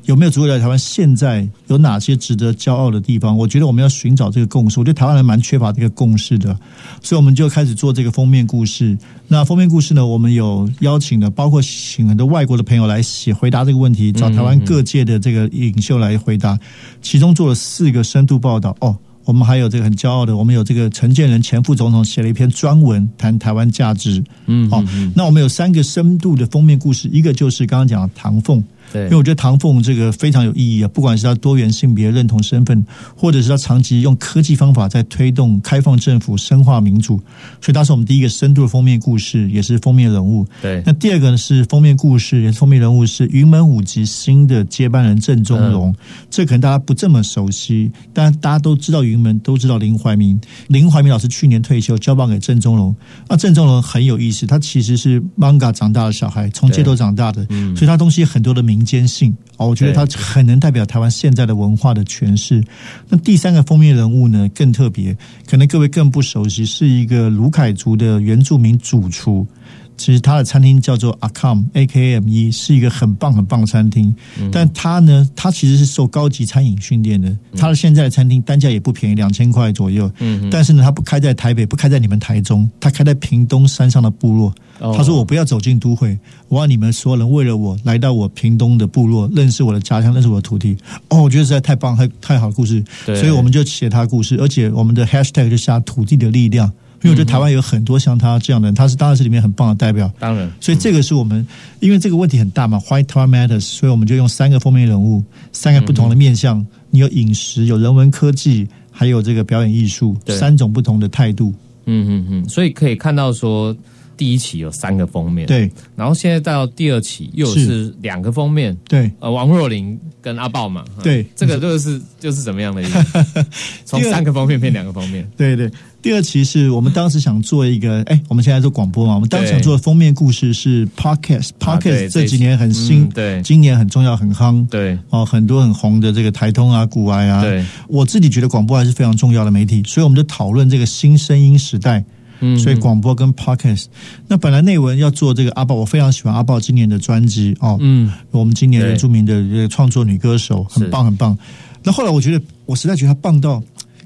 [0.06, 3.36] 有没有足够了解台湾现在有哪些值得骄傲的地方？
[3.36, 4.78] 我觉得我们要寻找这个共识。
[4.78, 6.54] 我觉得台湾人蛮缺乏这个共识的，
[7.02, 8.96] 所以我们就开始做这个封面故事。
[9.28, 16.58] 那封面故事呢，我们有邀请的，包括请很多外国的朋友来写回答这个问题，找台湾各界的这个领袖来回答。
[17.00, 18.76] 其中做了四个深度报道。
[18.80, 24.22] 哦，我们还有这个很骄傲的，我们有这个陈建仁前副总统写了一篇专文谈台湾价值。
[24.44, 28.62] 嗯，好，那我们有三个深度的封面故事，一个就是刚刚讲的唐凤。
[29.02, 32.84] 因为我觉得唐凤这个非常有意义啊，不管是他多元性别认同身份，
[33.16, 37.16] 或者是他长期用科技方法在推动开放政府、深化民主，
[37.60, 40.46] 所以他是我们第一个深度的封面故事，也是封面人物。
[40.62, 45.92] 对，那第二个呢是封面故事，也是封面人物是云门舞集新的接班人郑中荣。
[46.30, 50.40] 这可能大家不这么熟悉，但大家都知道云门，都知道林怀民。
[50.68, 52.94] 林怀民老师去年退休，交棒给郑中荣。
[53.28, 58.83] 那郑中荣很有意思，他其实是 manga 长大的小孩，从街头长大的，所以他东西很多的名。
[58.84, 62.62] 坚信哦，我觉得他很能代表台湾现在的文化的诠释。
[63.08, 65.16] 那第三个封面人物呢，更特别，
[65.46, 69.46] 可能各位更不熟悉，是一个卢凯族的原住民主厨。
[69.96, 74.14] 其实他的餐厅叫做 Akam A K M E，是一个很棒很棒的餐厅。
[74.50, 77.36] 但他呢，他其实是受高级餐饮训练的。
[77.56, 80.10] 他的现在的餐厅单价也不便宜，两千块左右。
[80.18, 84.52] 嗯，但是呢，他不开在台北，不开在你们台中，他开在屏东山上的部落。
[84.80, 90.76] 他说：“我不要走进都会，我要你们所有人为了我来到我屏东的部落，认识我的家乡，认识我的土地。”
[91.08, 92.82] 哦，我觉得实在太棒，太太好的故事。
[93.04, 96.70] 所以我们就写他故事，而且我们的 Hashtag 就下土地的力量。
[97.04, 100.10] 因为我觉得台湾有很多像他这样的人，他是当然是里面很棒的代表。
[100.18, 101.46] 当然，所以这个是我们，
[101.80, 106.66] 因为这个问题很大嘛，White Town Matters，所以我们就用三个封面人物，三个不同的面向。
[106.88, 111.52] 你有饮食，有人文科技，还有这个表演艺术，三种不同的态度。
[111.84, 113.76] 嗯嗯嗯，所以可以看到说，
[114.16, 123.04] 第一期有三个封面，对，然后现在到第二期又是两个封面，对，呃，王若琳跟阿豹嘛，对，这个就是就是怎么样的一个，
[123.84, 125.70] 从三个封面变两个封面，对对。
[126.04, 142.04] 第二期是我们当时想做一个，哎，我们现在做广播嘛，我们当时想做的封面故事是 podcast，podcast 这几年很新，对，今年很重要很夯，对，哦，很多很红的这个台通啊、古埃啊，对，我自己觉得广播还是非常重要的媒体，所以我们就讨论这个新声音时代，
[142.40, 143.86] 嗯，所以广播跟 podcast，
[144.28, 151.38] 那本来内文要做这个阿豹，我非常喜欢阿豹今年的专辑哦，嗯，我们今年的著名的这个创作女歌手，很棒很棒，
[151.82, 153.62] 那后来我觉得我实在觉得他棒到。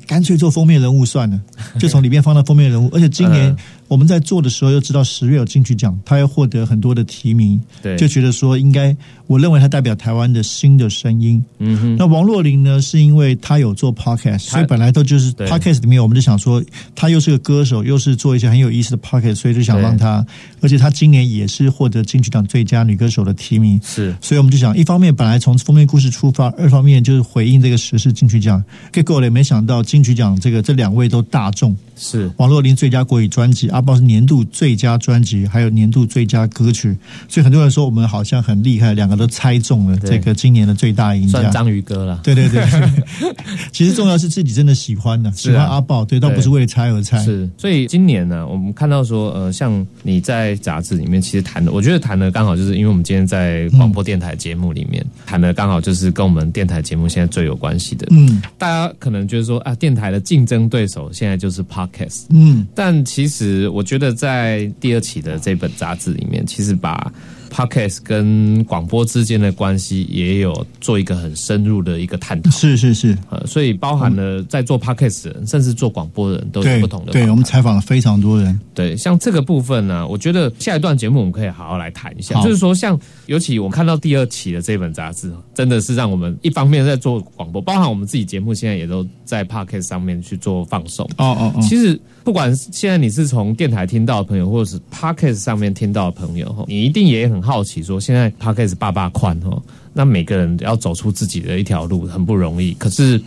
[0.09, 1.41] 干脆做封面人物算了，
[1.79, 3.55] 就从里面放到封面人物，而且今年。
[3.89, 8.95] 我们在做的时候又知道十月有金曲奖，他要获得很多的提名，对，就觉得说应该，
[9.27, 11.43] 我认为他代表台湾的新的声音。
[11.59, 11.97] 嗯哼。
[11.97, 16.63] 那王若琳呢，是因为他有做 podcast，所以本来都就是 podcast 里面，我们就想说，
[16.95, 20.25] 他又是个歌手，又是做一些很有意思的 podcast，所以就想让他，
[20.61, 24.15] 而且他今年也是获得金曲奖最佳女歌手的提名，是。
[24.21, 33.71] 所以我们就想，一方面本来从封面故事出发，二方面就是回应这个时事金曲奖，结果呢，没想到金曲奖这个这两位都大众，是王若琳最佳国语专辑。
[33.79, 36.97] 阿豹是年度最佳专辑，还有年度最佳歌曲，
[37.29, 42.21] 所以很多人说我们好像很厉害，两个都猜中了这个今年的最大赢家，章鱼哥了。
[42.25, 42.67] 对对对，
[43.71, 47.23] 其实重要是自己真的喜欢的，喜欢阿豹，对，倒不是为了猜而猜。
[47.25, 58.09] 是，所以今年呢，我们看到说，呃，像你在杂志里面其实谈的，我觉得谈的刚好就是因为我们今天在广播电台节目里面谈的，刚好就是跟我们电台节目现在最有关系的。
[58.11, 62.25] 嗯，大家可能觉得说啊，电台的竞争对手现在就是 Podcast。
[62.31, 63.68] 嗯，但其实。
[63.69, 67.13] 我觉得在第二期的这本杂志里面，其实把。
[67.51, 77.13] Podcast 跟广播之间的关系也有做一个很深入的一个探讨，是是是，呃，所以包含了在做 Podcast 的人，甚至做广播的人都有不同的。
[77.13, 78.61] 对，我们采访了非常多人。
[78.75, 82.39] 对，像这个部分呢，我觉得下一段节目我们可以好好来谈一下。
[82.43, 91.05] 就是说，像尤其我们看到第二期的这本杂志，真的是让我们一方面在做广播，包含我们自己节目现在也都在 Podcast 上面去做放送。
[91.17, 97.39] 哦哦哦，其实不管现在你是从电台听到的朋友，或者是 Podcast 上面听到的朋友，你一定也很。
[97.39, 99.63] 好奇，说现在 Podcast 爸爸宽哦，
[99.95, 102.75] 那每个人要走出自己的一条路很不容易。
[102.75, 103.19] 可是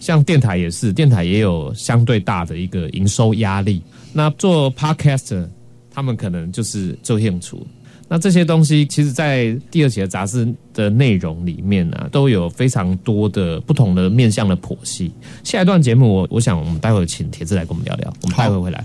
[0.00, 3.80] 像电台也是，电台也有相对大的一个营收压力。
[4.12, 5.48] 那做 podcast，
[5.90, 7.66] 他们可能就是做演出。
[8.12, 15.12] 那这些东西，其实，在第二期的杂志的内容里面呢，都有非常多的不同的面向的剖析。
[15.44, 18.12] 下一段节目，我我想我们待会请铁子来跟我们聊聊。
[18.22, 18.84] 我们待会回来。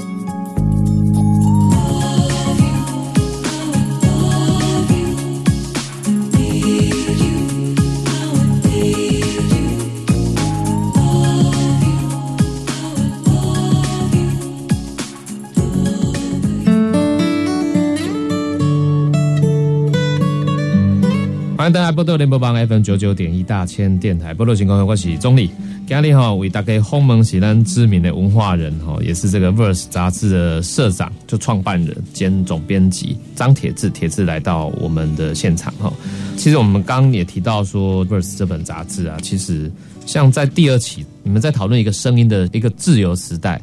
[21.61, 25.51] 欢迎大家波多联播帮 FM 九九点一大千电台波多情况，我是钟理。
[25.85, 35.93] 今天哈为大家鸿蒙喜咱知名的文化人哈，也是这个 Verse 杂志的社长，就创办人兼总编辑张铁志，铁志来到我们的现场哈。
[36.35, 39.71] 其实我们刚也提到说 Verse 这本杂志啊，其实
[40.07, 43.61] 像在第二期，你们在讨论一个声音的一个自由时代。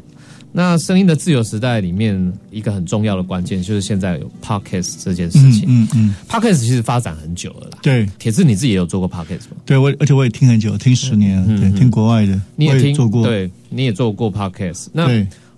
[0.51, 5.65] 那声音的自由时代里面，一个很重要的关键就是现在有 podcast 这件事情。
[5.69, 7.79] 嗯嗯，podcast 其实发展很久了啦。
[7.83, 9.57] 对，铁志你自己也有做过 podcast 吗？
[9.67, 11.61] 对，我而且我也听很久，听十年了。
[11.61, 13.27] 对，听国外的，你也听做过？
[13.27, 14.87] 对，你也做过 podcast。
[14.93, 15.09] 那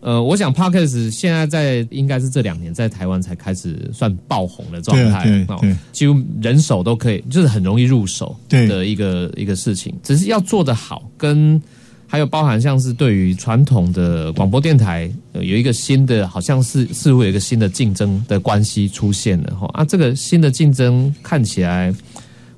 [0.01, 5.23] 呃，我想 podcast 现在在应该是这两年在台湾才开始算爆红的状态。
[5.25, 9.95] 对对，几乎人手都可以，就是很容易入手的一个一个事情。
[10.03, 11.63] 只是要做得好跟。
[12.13, 21.95] 还有包含像是对于传统的广播电台，有一个新的，好像是似乎有一个新的竞争的关系出现了哈啊，这个新的竞争看起来，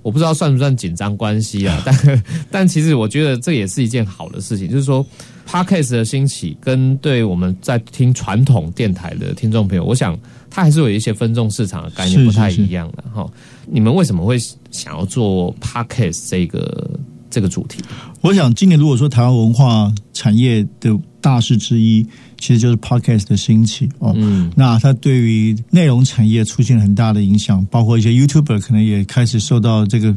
[0.01, 5.05] 我不知道算不算紧张关系啊， 但但其实我觉得这也是一件好的事情，就是说
[5.47, 13.31] ，Podcast 的兴起跟对我们在听传统电台的听众朋友，我想它还是有一些分众市场的概念不太一样的哈。
[13.67, 14.39] 你们为什么会
[14.71, 16.91] 想要做 Podcast 这个？
[17.33, 17.83] 这个主题，
[18.21, 22.07] 我想今年如果说台湾文化产业的大事之一。
[22.43, 24.13] 其实就是 podcast 的兴起哦，
[24.57, 30.13] 那它对于内容产业出现很大的影响，包括一些 YouTuber 可能也开始受到这个，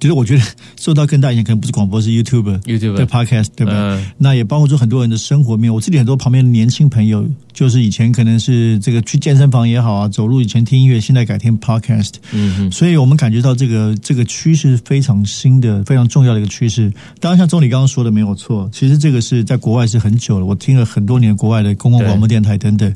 [0.00, 0.42] 其实我觉得
[0.76, 4.02] 受到更大影响，可能不是广播，是 YouTuber，YouTuber 的 podcast，对吧？
[4.18, 16.92] 那也包括说很多人的生活面，我自己很多旁边的年轻朋友，就是以前可能是这个去健身房也好啊，走路以前听音乐，现在改听 podcast，嗯嗯，所以我们感觉到这个这个趋势非常新的、非常重要的一个趋势。
[17.20, 21.67] 当然，像钟理刚刚说的没有错，其实这个是在国外是很久了，我听了很多年国外的。
[21.74, 22.94] 公共广播电台等等，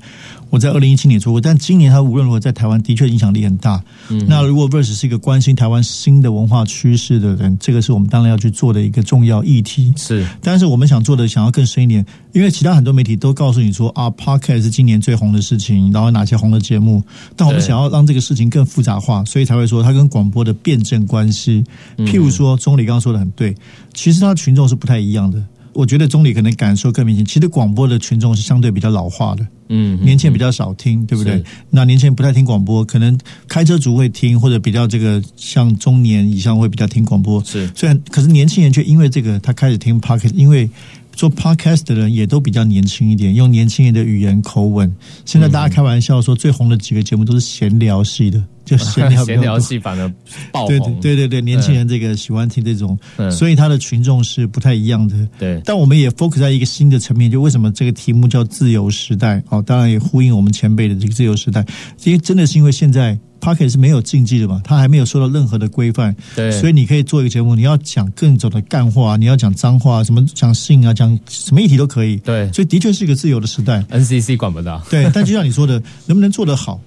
[0.51, 3.83] 我在二零一七年做过，但今年它无论如何在台湾的确影响力很大。
[4.29, 9.93] 那如果 Verse 是一个关心台湾新的文化趋势的人，这个是我们当然要去做的一个重要议题。
[9.97, 17.03] 是，但是我们想做的想要更深一点，因为其他很多媒体都告诉你说啊，Podcast 是今年最红的事情，然后哪些红的节目，
[17.37, 21.65] 但我们想要让这个事情更复杂化，所以才会说它跟广播的辩证关系。
[21.99, 23.55] 譬如说，钟理刚刚说的很对，
[23.95, 25.43] 其实它的群众是不太一样的。
[25.73, 27.25] 我觉得总理可能感受更明显。
[27.25, 31.43] 其实广播的群众是相对比较老化的，嗯，年轻人比较少听，对不对？
[31.71, 33.19] 那年轻人不太听广播，可能
[33.49, 37.43] 开车族会听，或者比较这个像中年以上会比较听广播。
[37.45, 40.69] 是，虽然可是年轻人却因为这个，他开始听 podcast，因为。
[41.15, 44.91] 做 podcast 的人也都比较年轻一点，用年轻人的语言口吻。
[45.27, 50.13] 现在大家开玩笑说，最红的几个节目都是闲聊系的，就闲聊 闲聊戏反而
[50.51, 51.01] 爆红。
[51.01, 52.99] 对对对，年轻人这个喜欢听这种，
[53.31, 55.17] 所以他的群众是不太一样的。
[55.39, 59.43] 对，但我们也 focus 在一个新的层面，就为什么这个题目叫自由时代？
[59.49, 61.65] 哦，当然也呼应我们前辈的这个自由时代。
[62.05, 63.19] 因为真的是因为现在。
[63.43, 64.61] Pocket 是没有禁忌的嘛？
[64.63, 73.83] 它还没有受到任何的规范，对，所以你可以做一个节目，你要讲更种的干话，你要讲脏话，什么讲性啊，讲什么议题都可以，对，所以的确是一个自由的时代。
[73.91, 76.81] NCC 管不到，对，但就像你说的，能不能做得好，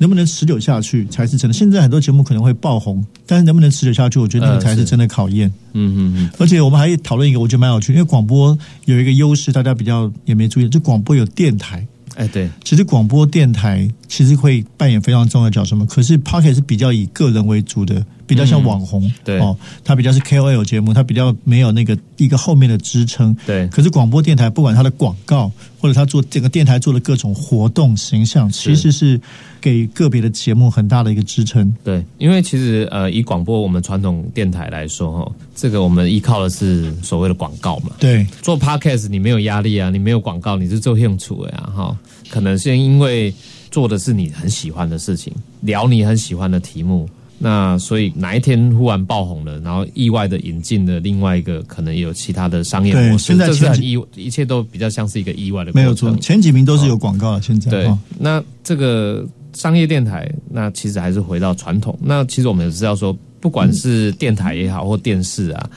[0.00, 1.52] 能不能持久下去才是真的。
[1.52, 5.46] 现在很多节目可能会爆红，但是能不能持久下去，我觉得那个才是真的考验。
[5.74, 6.30] 嗯嗯嗯。
[6.38, 11.86] 而且我们还讨论一个，我觉得蛮有趣，因为广播有一个优势，大家比较也没注意，就广播有电台。
[12.16, 15.86] 哎，对，其实广播电台其实会扮演非常重要的角色嘛。
[15.88, 23.36] 可是 Pocket 是比较以个人为主的，比较像网红，对哦，它比较是 KOL 节目，它比较没有那个一个后面的支撑。
[23.44, 25.50] 对，可是广播电台不管它的广告
[25.80, 29.20] 或者它做整个电台做的各种活动形象，其实是
[29.60, 31.74] 给个别的节目很大的一个支撑。
[31.82, 37.90] 对，因为其实呃，以广播我们传统电台来说哈，这个我们依靠的是所谓的广告嘛。
[37.98, 41.98] 对，做 Podcast 你没有压力啊，你没有广告，你是做兴趣的呀哈。
[42.28, 43.34] 可能是因为
[43.72, 47.08] 做的是你很喜欢的事情，聊你很喜欢的题目，
[47.42, 55.72] 那所以哪一天忽然爆红了，然后意外的引进了另外一个可能有其他的商业模式，现在这是很意，一切都比较像是一个意外的。
[55.72, 57.40] 没有错，前几名都是有广告的。
[57.40, 61.98] 现在对，那这个商业电台，那其实还是回到传统。
[62.02, 65.70] 那其实我们也知道说，不管是电台也好，或电视啊。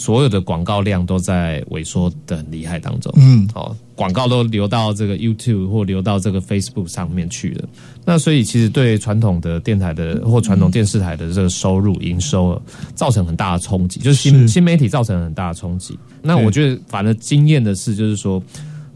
[0.00, 3.12] 所有的广告量都在萎缩的很厉害当中。
[3.16, 7.68] 嗯，哦，广告都流到这个 YouTube 或流到这个 Facebook 上面去了。
[8.06, 12.58] 那所以其实对传统的电台的或传统电视台的这个收入营收
[12.94, 15.98] 造成很大的冲击，就是新新媒体造成很大的冲击。
[16.22, 18.42] 那我觉得反而惊艳的是，就是说。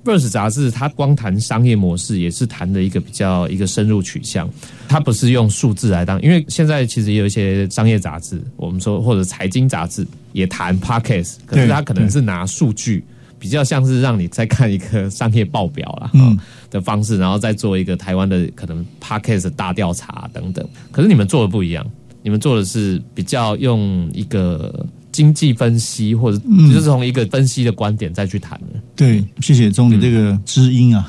[0.04, 4.48] Verse 杂志，它光谈商业模式，也是谈的一个比较一个深入取向。
[4.86, 13.02] 它不是用数字来当，因为现在其实也有一些商业杂志，我们说或者财经杂志也谈 Podcast，可是它可能是拿数据，
[13.38, 16.38] 比较像是让你再看一个商业报表啦嗯
[16.70, 20.68] 的方式，然后再做一个台湾的可能 Podcast 大调查等等。
[20.92, 21.84] 可是你们做的不一样，
[22.22, 24.86] 你们做的是比较用一个。
[25.14, 28.80] 经济分析，或者就是从一个分析的观点再去谈的。
[28.96, 31.08] 对，谢谢钟，你这个知音啊。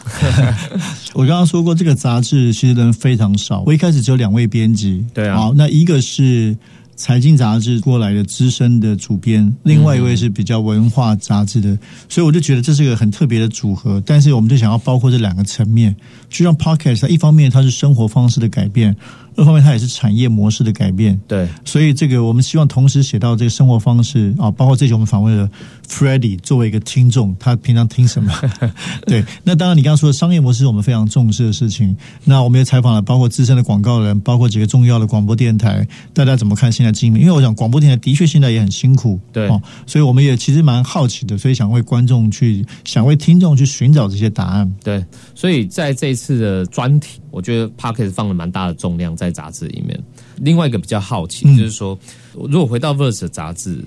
[1.16, 3.64] 我刚刚说过，这个杂志其实人非常少。
[3.66, 5.36] 我一开始只有两位编辑，对啊。
[5.38, 6.56] 好，那一个是
[6.96, 11.76] 财经杂志过来的资深的主编，另外一位是比较文化杂志的，
[12.08, 14.00] 所以我就觉得这是一个很特别的组合。
[14.06, 15.96] 但是我们就想要包括这两个层面，
[16.30, 18.96] 就像 Podcast，它一方面它是生活方式的改变。
[19.36, 21.20] 二方面，它也是产业模式的改变。
[21.28, 25.50] 对，所以这个我们希望同时写到这个生活方式啊，包括这些我们访问了
[25.88, 28.34] Freddie 作为一个听众，他平常听什么？
[29.06, 31.96] 对，那当然你刚刚说的商业模式是我们非常重视的事情。
[32.24, 37.20] 那我们也采访了包括资深的广告人，包括几个重要的广播电台，大家怎么看现在经营？
[37.22, 39.48] 因为我想广播电台的确现在也很辛苦，对，
[39.86, 44.72] 所以我们也其实蛮好奇的，所以想为观众去，想为听众去寻找这些答案。
[44.84, 47.20] 对，所以在这一次的专题。
[47.32, 50.02] 我觉得 Pocket 放了蛮大的重量在杂志里面。
[50.38, 52.00] 另外一个比较好奇，就是说，
[52.34, 53.84] 如果回到 Verse 杂志，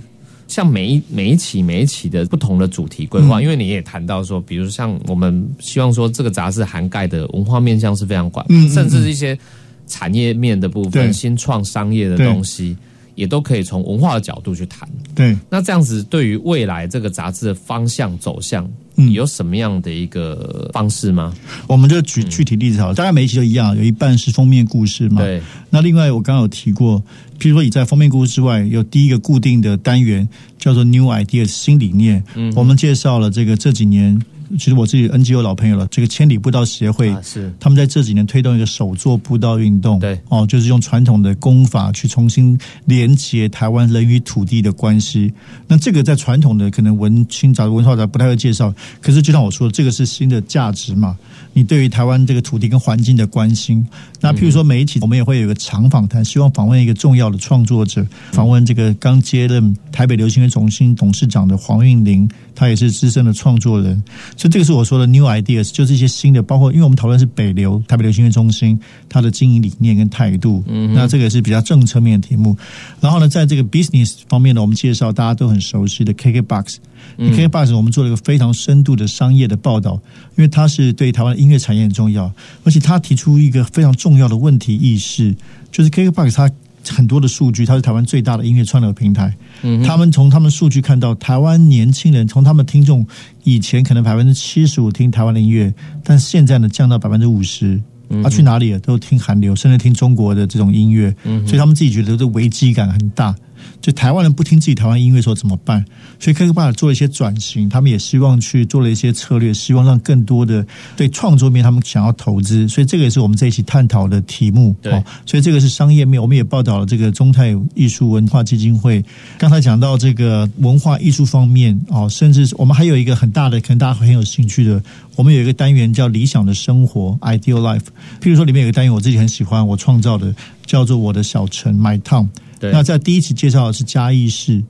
[0.49, 9.39] 像每一每一期每一期的不同的主题规划，因为你也谈到说，比如像我们希望说这个杂志涵盖的文化面向是非常广，甚至一些
[9.87, 12.77] 产业面的部分、新创商业的东西，
[13.19, 14.89] 也都可以从文化的角度去谈。
[15.13, 18.65] 对，那这样子对于未来这个杂志的方向走向。
[19.01, 21.33] 嗯有什么样的一个方式吗？
[21.69, 25.23] 我们就举具体例子好了，大概每一期都一样，有一半是封面故事嘛。
[25.23, 25.41] 对。
[25.71, 27.01] 那另外我刚刚有提过，
[27.39, 32.25] 譬如说，你在封面故事之外，有第一个固定的单元叫做 New Ideas 新理念。
[32.35, 32.53] 嗯。
[32.57, 34.21] 我们介绍了这个这几年。
[34.57, 45.33] 其实我自己 NGO 老朋友了，这个千里步道协会是他们在这几年推动一个手作步道运动，对哦，就是用传统的功法去重新连接台湾人与土地的关系。
[45.67, 51.17] 那这个在传统的可能文青杂文化杂不太会介绍，可是就像我说的，这个是新的价值嘛。
[51.55, 53.85] 你对于台湾这个土地跟环境的关心，
[54.21, 62.29] 那譬如说媒体我们也会有一个长访谈，希望访问一个重要的创作者，访问这个刚接任台北流行音乐中心董事长的黄韵玲，
[62.59, 64.03] 他也是资深的创作人。
[64.37, 68.77] 所以这个是我说的 new ideas，就是一些新的，包括因为我们讨论是北流台北流行音乐中心
[69.09, 72.57] 它的经营理念跟态度，嗯，那这个是比较政策面的题目。
[73.01, 80.01] 然后呢，在这个 business 方面呢，我们介绍大家都很熟悉的 KKBox，KKBox 我们做了一个非常深度的商业的报道，
[80.37, 82.33] 因为它是对台湾音乐产业很重要，
[82.65, 85.33] 而且他提出一个非常重要的问题意识，
[85.71, 86.51] 就是 KKBox 它。
[86.87, 89.35] 很多的数据，它是台湾最大的音乐串流平台。
[89.63, 93.07] 嗯，他们从他们数据看到，台湾年轻人从他们听众
[93.45, 95.73] 以前可能百分之七十五听台湾的音乐，
[96.03, 97.81] 但现在呢降到百分之五十，
[98.23, 98.79] 他去哪里了？
[98.81, 101.15] 都听韩流，甚至听中国的这种音乐。
[101.25, 103.35] 嗯，所以他们自己觉得这危机感很大。
[103.81, 105.85] 就台湾人不听自己台湾音乐，说怎么办？
[106.19, 110.67] 所以 k 歌爸做了一些转型，他们也希望去做了一些策略，希望让更多的
[110.97, 112.67] 对创作面他们想要投资。
[112.69, 114.75] 所以这个也是我们这一期探讨的题目。
[114.83, 114.93] 对，
[115.25, 119.05] 所以这个是商业面，我们也报道了这个中泰艺术文化基金会。
[119.39, 124.83] 刚才讲到这个文化艺术方面哦，甚至我们还有一个很大的，可能大家很有兴趣的，
[125.19, 127.87] 我们有一个单元叫理想的生活 （Ideal Life）。
[128.21, 130.33] 譬如说，里面有个单元我自己很喜欢，我创造的
[130.65, 132.29] 叫做我的小城 （My Town）。
[132.61, 134.63] 那在第一期介绍的是嘉义市。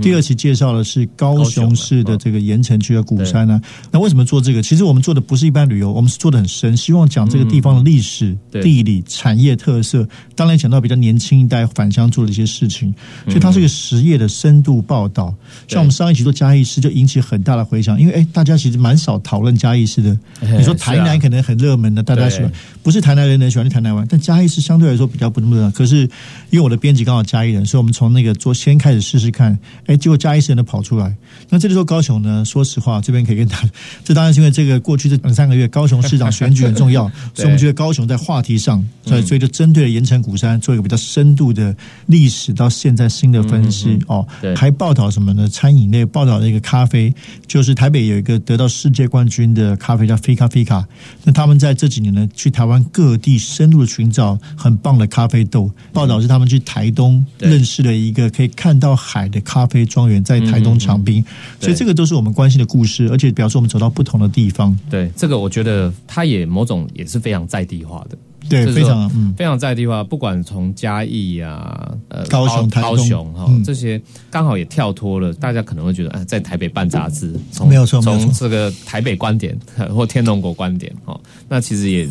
[0.00, 3.60] 第二期介绍的是高雄市的这个盐城区的鼓山呢。
[3.90, 4.62] 那为什么做这个？
[4.62, 10.06] 其实我们做的不是一般旅游，我们是做的很深，希望讲这个地方的历史、地理、产业特色。
[10.34, 12.94] 当然讲到比较年轻一代返乡做的一些事情，
[13.26, 15.34] 所以它是一个实业的深度报道。
[15.68, 20.16] 像我们上一期做嘉义市，就引起很大的回响，因为哎，大家其实蛮少讨论嘉义市的。
[20.40, 22.52] 你说台南可能很热门的，大家喜欢，
[22.82, 25.70] 不是台南人很喜欢去台南玩，但嘉义市相对来说比较不那么热。
[25.70, 26.02] 可是
[26.50, 29.58] 因为我的编辑刚好嘉义人，所以我们从那个做先开始试试看。
[29.86, 31.14] 哎，结果嘉义市人都跑出来。
[31.48, 32.44] 那这个时候高雄呢？
[32.44, 33.68] 说实话，这边可以跟他，
[34.04, 41.74] 这当然是因为这个过去这两三个月高雄市长选举很重要， 所以我们觉得高雄在话题上，所以所以就针对了盐城古山做一个比较深度的
[42.06, 44.26] 历史到现在新的分析哦。
[44.56, 45.48] 还报道什么呢？
[45.48, 47.14] 餐饮类报道了一个咖啡，
[47.46, 50.84] 就是台北有一个得到世界冠军的咖啡叫菲咖菲卡。
[51.22, 55.70] 那他们在这几年呢，去台湾各地深入的寻找很棒的咖啡豆。
[55.92, 59.40] 报道是他们去台东认识了一个可以看到海的。
[59.44, 61.24] 咖啡庄园在台东长滨，
[61.60, 64.76] 所以这个都是我们关心的故事，而且表示我们走到不同的地方。
[64.90, 68.18] 对，这个我觉得它也某种也是非常在地化的。
[68.46, 70.04] 对，非常嗯，非常在地化。
[70.04, 73.98] 不管从嘉义呀，呃，高雄、高雄哈，这些
[74.30, 75.32] 刚好也跳脱了。
[75.32, 77.34] 大家可能会觉得，哎，在台北办杂志，
[77.66, 79.58] 没有错，从这个台北观点
[79.96, 82.06] 或天龙国观点哈，那其实也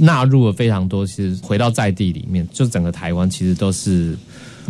[0.00, 1.06] 纳入了非常多。
[1.06, 4.16] 其实回到在地里面，就整个台湾其实都是。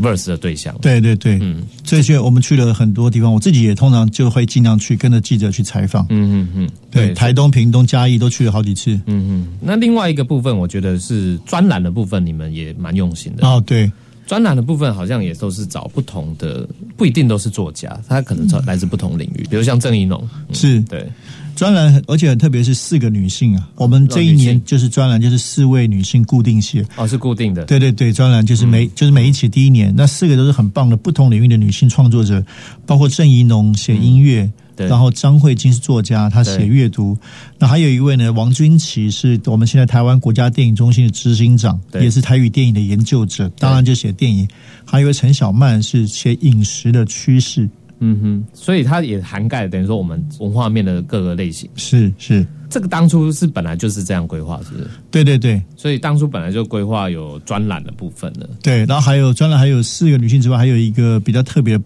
[0.01, 9.49] Verse 的对象，对对对，嗯，这些我们去了很多地方，我自己也通常就会尽量去跟着记者去采访，嗯嗯嗯，对，台东、屏东、嘉义都去了好几次，嗯嗯。
[9.61, 13.47] 那另外一个部分，我觉得是专栏的部分，你们也蛮用心的。
[13.47, 13.63] 哦。
[13.67, 13.91] 对，
[14.27, 20.81] 专栏的部分好像也都是找不同的，不一定都是作家，他可能来自不同领域，比如像郑一农，是。
[20.83, 21.07] 对。
[21.55, 26.85] 专栏，而且很特别是四个女性啊，我们这一年就是专栏，就是四位女性固定写。
[26.97, 32.45] 哦，是固定的，对对对，专栏就是每就是每一期第一年，那四个都是很棒的不同领域的女性创作者，
[32.87, 37.17] 包括郑怡农写音乐，然后张慧晶是作家，她写阅读，
[37.59, 44.49] 那还有一位呢，王君琪是我们现在台湾国家电影中心的执行长，也是台语电影的研究者，当然就写电影，
[44.85, 47.69] 还有一位陈小曼是写饮食的趋势。
[48.05, 51.71] 嗯哼，所以它也涵盖等于说我们文化面的各个类型。
[51.75, 54.91] 是是，这个当初是本来就是这样规划，是不是？
[55.11, 58.47] 对对对，所以当初本来就规划有专栏的部分的。
[58.63, 61.81] 对，然后还有专栏，还有四个女性之外，还有一个比较特别。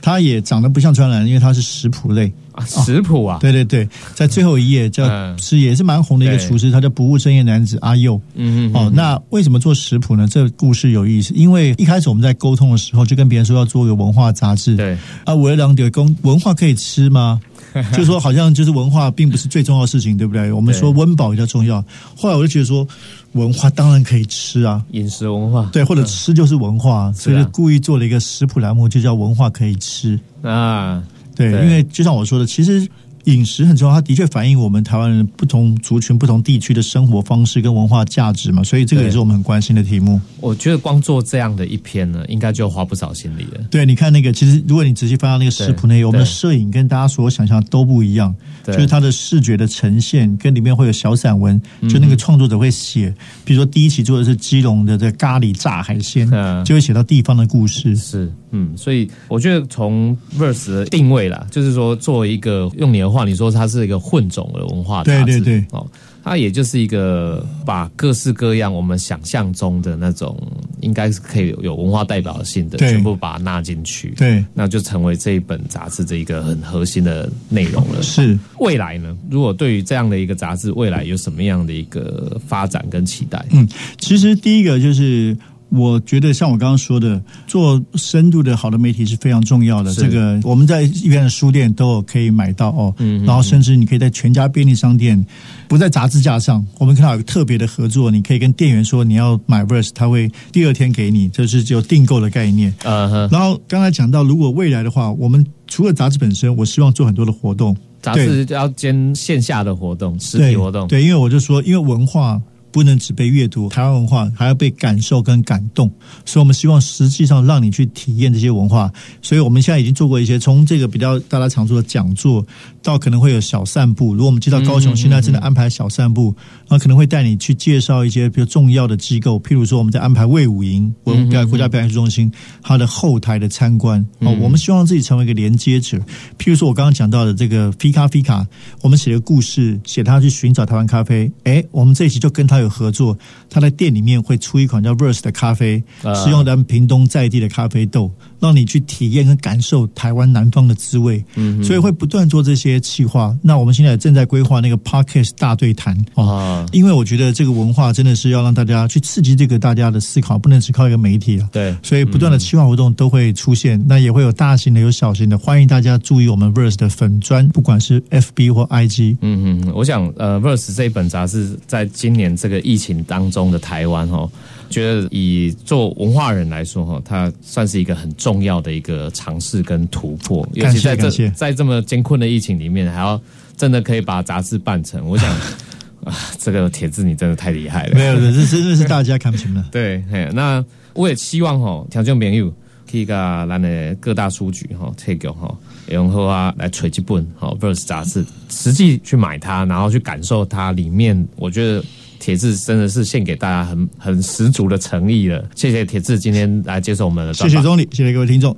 [0.00, 2.32] 它也长得不像专栏，因为它是食谱类。
[2.52, 10.26] 啊，食谱啊，对对对，在最后一页叫是也是蛮红的一个厨师，他叫不务正业男子阿佑，嗯嗯，哦，那为什么做食谱呢？
[10.26, 14.98] 这个故事有意思，因为一开始我们在沟通的时候，就跟别人说要做一个文化杂志，对。
[15.24, 17.40] 啊，维良德公文化可以吃吗？
[17.96, 20.50] 就说好像就是文化并不是最重要的事情，对不对？
[20.52, 21.84] 我们说温饱比较重要。
[22.16, 22.86] 后来我就觉得说，
[23.32, 31.02] 文化当然可以吃啊，饮食文化对，或者吃就是文化，所以就故意做了一个食谱栏目，就叫文化可以吃啊。
[31.34, 32.88] 对，因为就像我说的，其实。
[33.34, 40.18] 饮食很重要，它的确反映我们台湾人不同族群、不同地区的生活方式跟文化价值嘛，所以这个也是我们很关心的题目。
[40.40, 43.60] 我觉得光做这样的一篇呢，应该就花不少心力了。
[43.70, 53.14] 对，你看那个，其实如果你仔细翻到那个食谱内容，我们的摄影跟大家所想象都不一样，就是它的视觉的呈现跟里面会有小散文，就那个创作者会写，
[53.44, 56.26] 比如说第一期做的是基隆的这咖喱炸海鲜，
[56.64, 57.94] 就会写到地方的故事。
[57.94, 63.17] 是，嗯，所以我觉得从 verse 的定位啦，就是说作为一个用你的话。
[63.24, 65.86] 你说它是一个混种的文化杂志，对对对，哦，
[66.22, 70.36] 它也就是一个把各式各样我们想象中的那种，
[70.80, 78.02] 应该是可以有文化代表性的，全部把它纳进去，对，那就成为这一本杂志的一个很核心的内容了。
[78.02, 79.16] 是未来呢？
[79.30, 83.44] 如果对于这样的一个杂志，未来有什么样的一个发展跟期待？
[83.50, 85.36] 嗯，其实第一个就是。
[85.70, 89.92] 我觉得像我刚刚说的，做深度的好的媒体是非常重要的。
[89.92, 92.94] 这个我们在一般的书店都有可以买到哦，
[93.26, 95.22] 然后甚至你可以在全家便利商店，
[95.68, 102.72] 不在杂志架上，我们看到有特别的合作，你可以跟店员说你要买 verse，他会第二天给你，这是有订购的概念。
[102.82, 110.88] 然后刚才讲到，如果未来的话，我们除了杂志本身，我希望做很多的活动，杂志要兼线下的活动、实体活动。
[110.88, 112.40] 对，因为我就说，因为文化。
[112.78, 115.90] 不能只被阅读台湾文化，还要被感受跟感动。
[116.24, 118.88] 所以，我们希望实际上让你去体验这些文化。
[119.20, 122.46] 所以，我们现在已经做过一些，从这个比较大家常说的讲座，
[122.80, 124.12] 到可能会有小散步。
[124.14, 126.32] 如果我们接到高雄，现在正在安排小散步，
[126.68, 129.40] 那可能会带你去介绍一些比较重要的机构。
[129.40, 132.30] 譬如说，我们在安排魏武营文表国家表演艺术中心
[132.62, 134.00] 它的后台的参观。
[134.20, 135.98] 哦，我们希望自己成为一个连接者。
[136.38, 138.46] 譬如说，我刚刚讲到的这个 f 咖 k 卡，
[138.82, 141.28] 我们写的故事，写他去寻找台湾咖啡。
[141.42, 142.67] 哎，我们这一期就跟他有。
[142.68, 143.16] 合作，
[143.48, 145.82] 他在店里面会出一款叫 Verse 的咖啡，
[146.24, 148.10] 使用咱们屏东在地的咖啡豆，
[148.40, 151.24] 让你去体验跟感受台湾南方的滋味。
[151.36, 153.36] 嗯，所以会不断做这些企划。
[153.42, 161.48] 那我们现在正在规划那个 Podcast 大对谈啊，因为我觉得这个文化真的是要让大家去刺激这个大家的思考，不能只靠一个媒体啊。
[161.52, 169.16] 对，所以不断的企划活动都会出现，那也会有大型的，有小型的，欢迎大家注意我们 Verse 的粉砖，不管是 FB 或 IG。
[169.20, 172.58] 嗯嗯，我想呃，Verse 这一本杂志在今年这个。
[172.68, 174.28] 疫情当中的台湾哈，
[174.68, 180.46] 觉得以做文化人来说哈，它算是一个很重要的一个尝试跟突破。
[180.52, 183.18] 尤其在这在这么艰困的疫情里面，还要
[183.56, 185.30] 真的可以把杂志办成，我想
[186.04, 187.94] 啊，这个铁子你真的太厉害了。
[187.94, 189.64] 没有，这真的是大家看不清了。
[189.72, 192.52] 对，那我也希望哈，条件朋友
[192.90, 193.16] 可以跟
[193.48, 195.56] 咱的各大书局哈、特购哈，
[195.90, 201.82] 用后啊来揣几本吼 verse 杂志，实际去买它，然后去感受它里面，我觉得。
[202.28, 205.42] 铁志真的是献给大家很很十足的诚意了。
[205.54, 208.54] 谢谢铁志今天来接受我们的，谢谢总理，谢谢各位听众。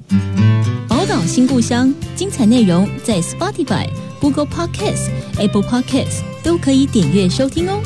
[0.88, 5.08] 宝岛新故乡精彩内容在 Spotify、Google Podcasts、
[5.38, 7.80] Apple Podcasts 都可以点阅收听哦。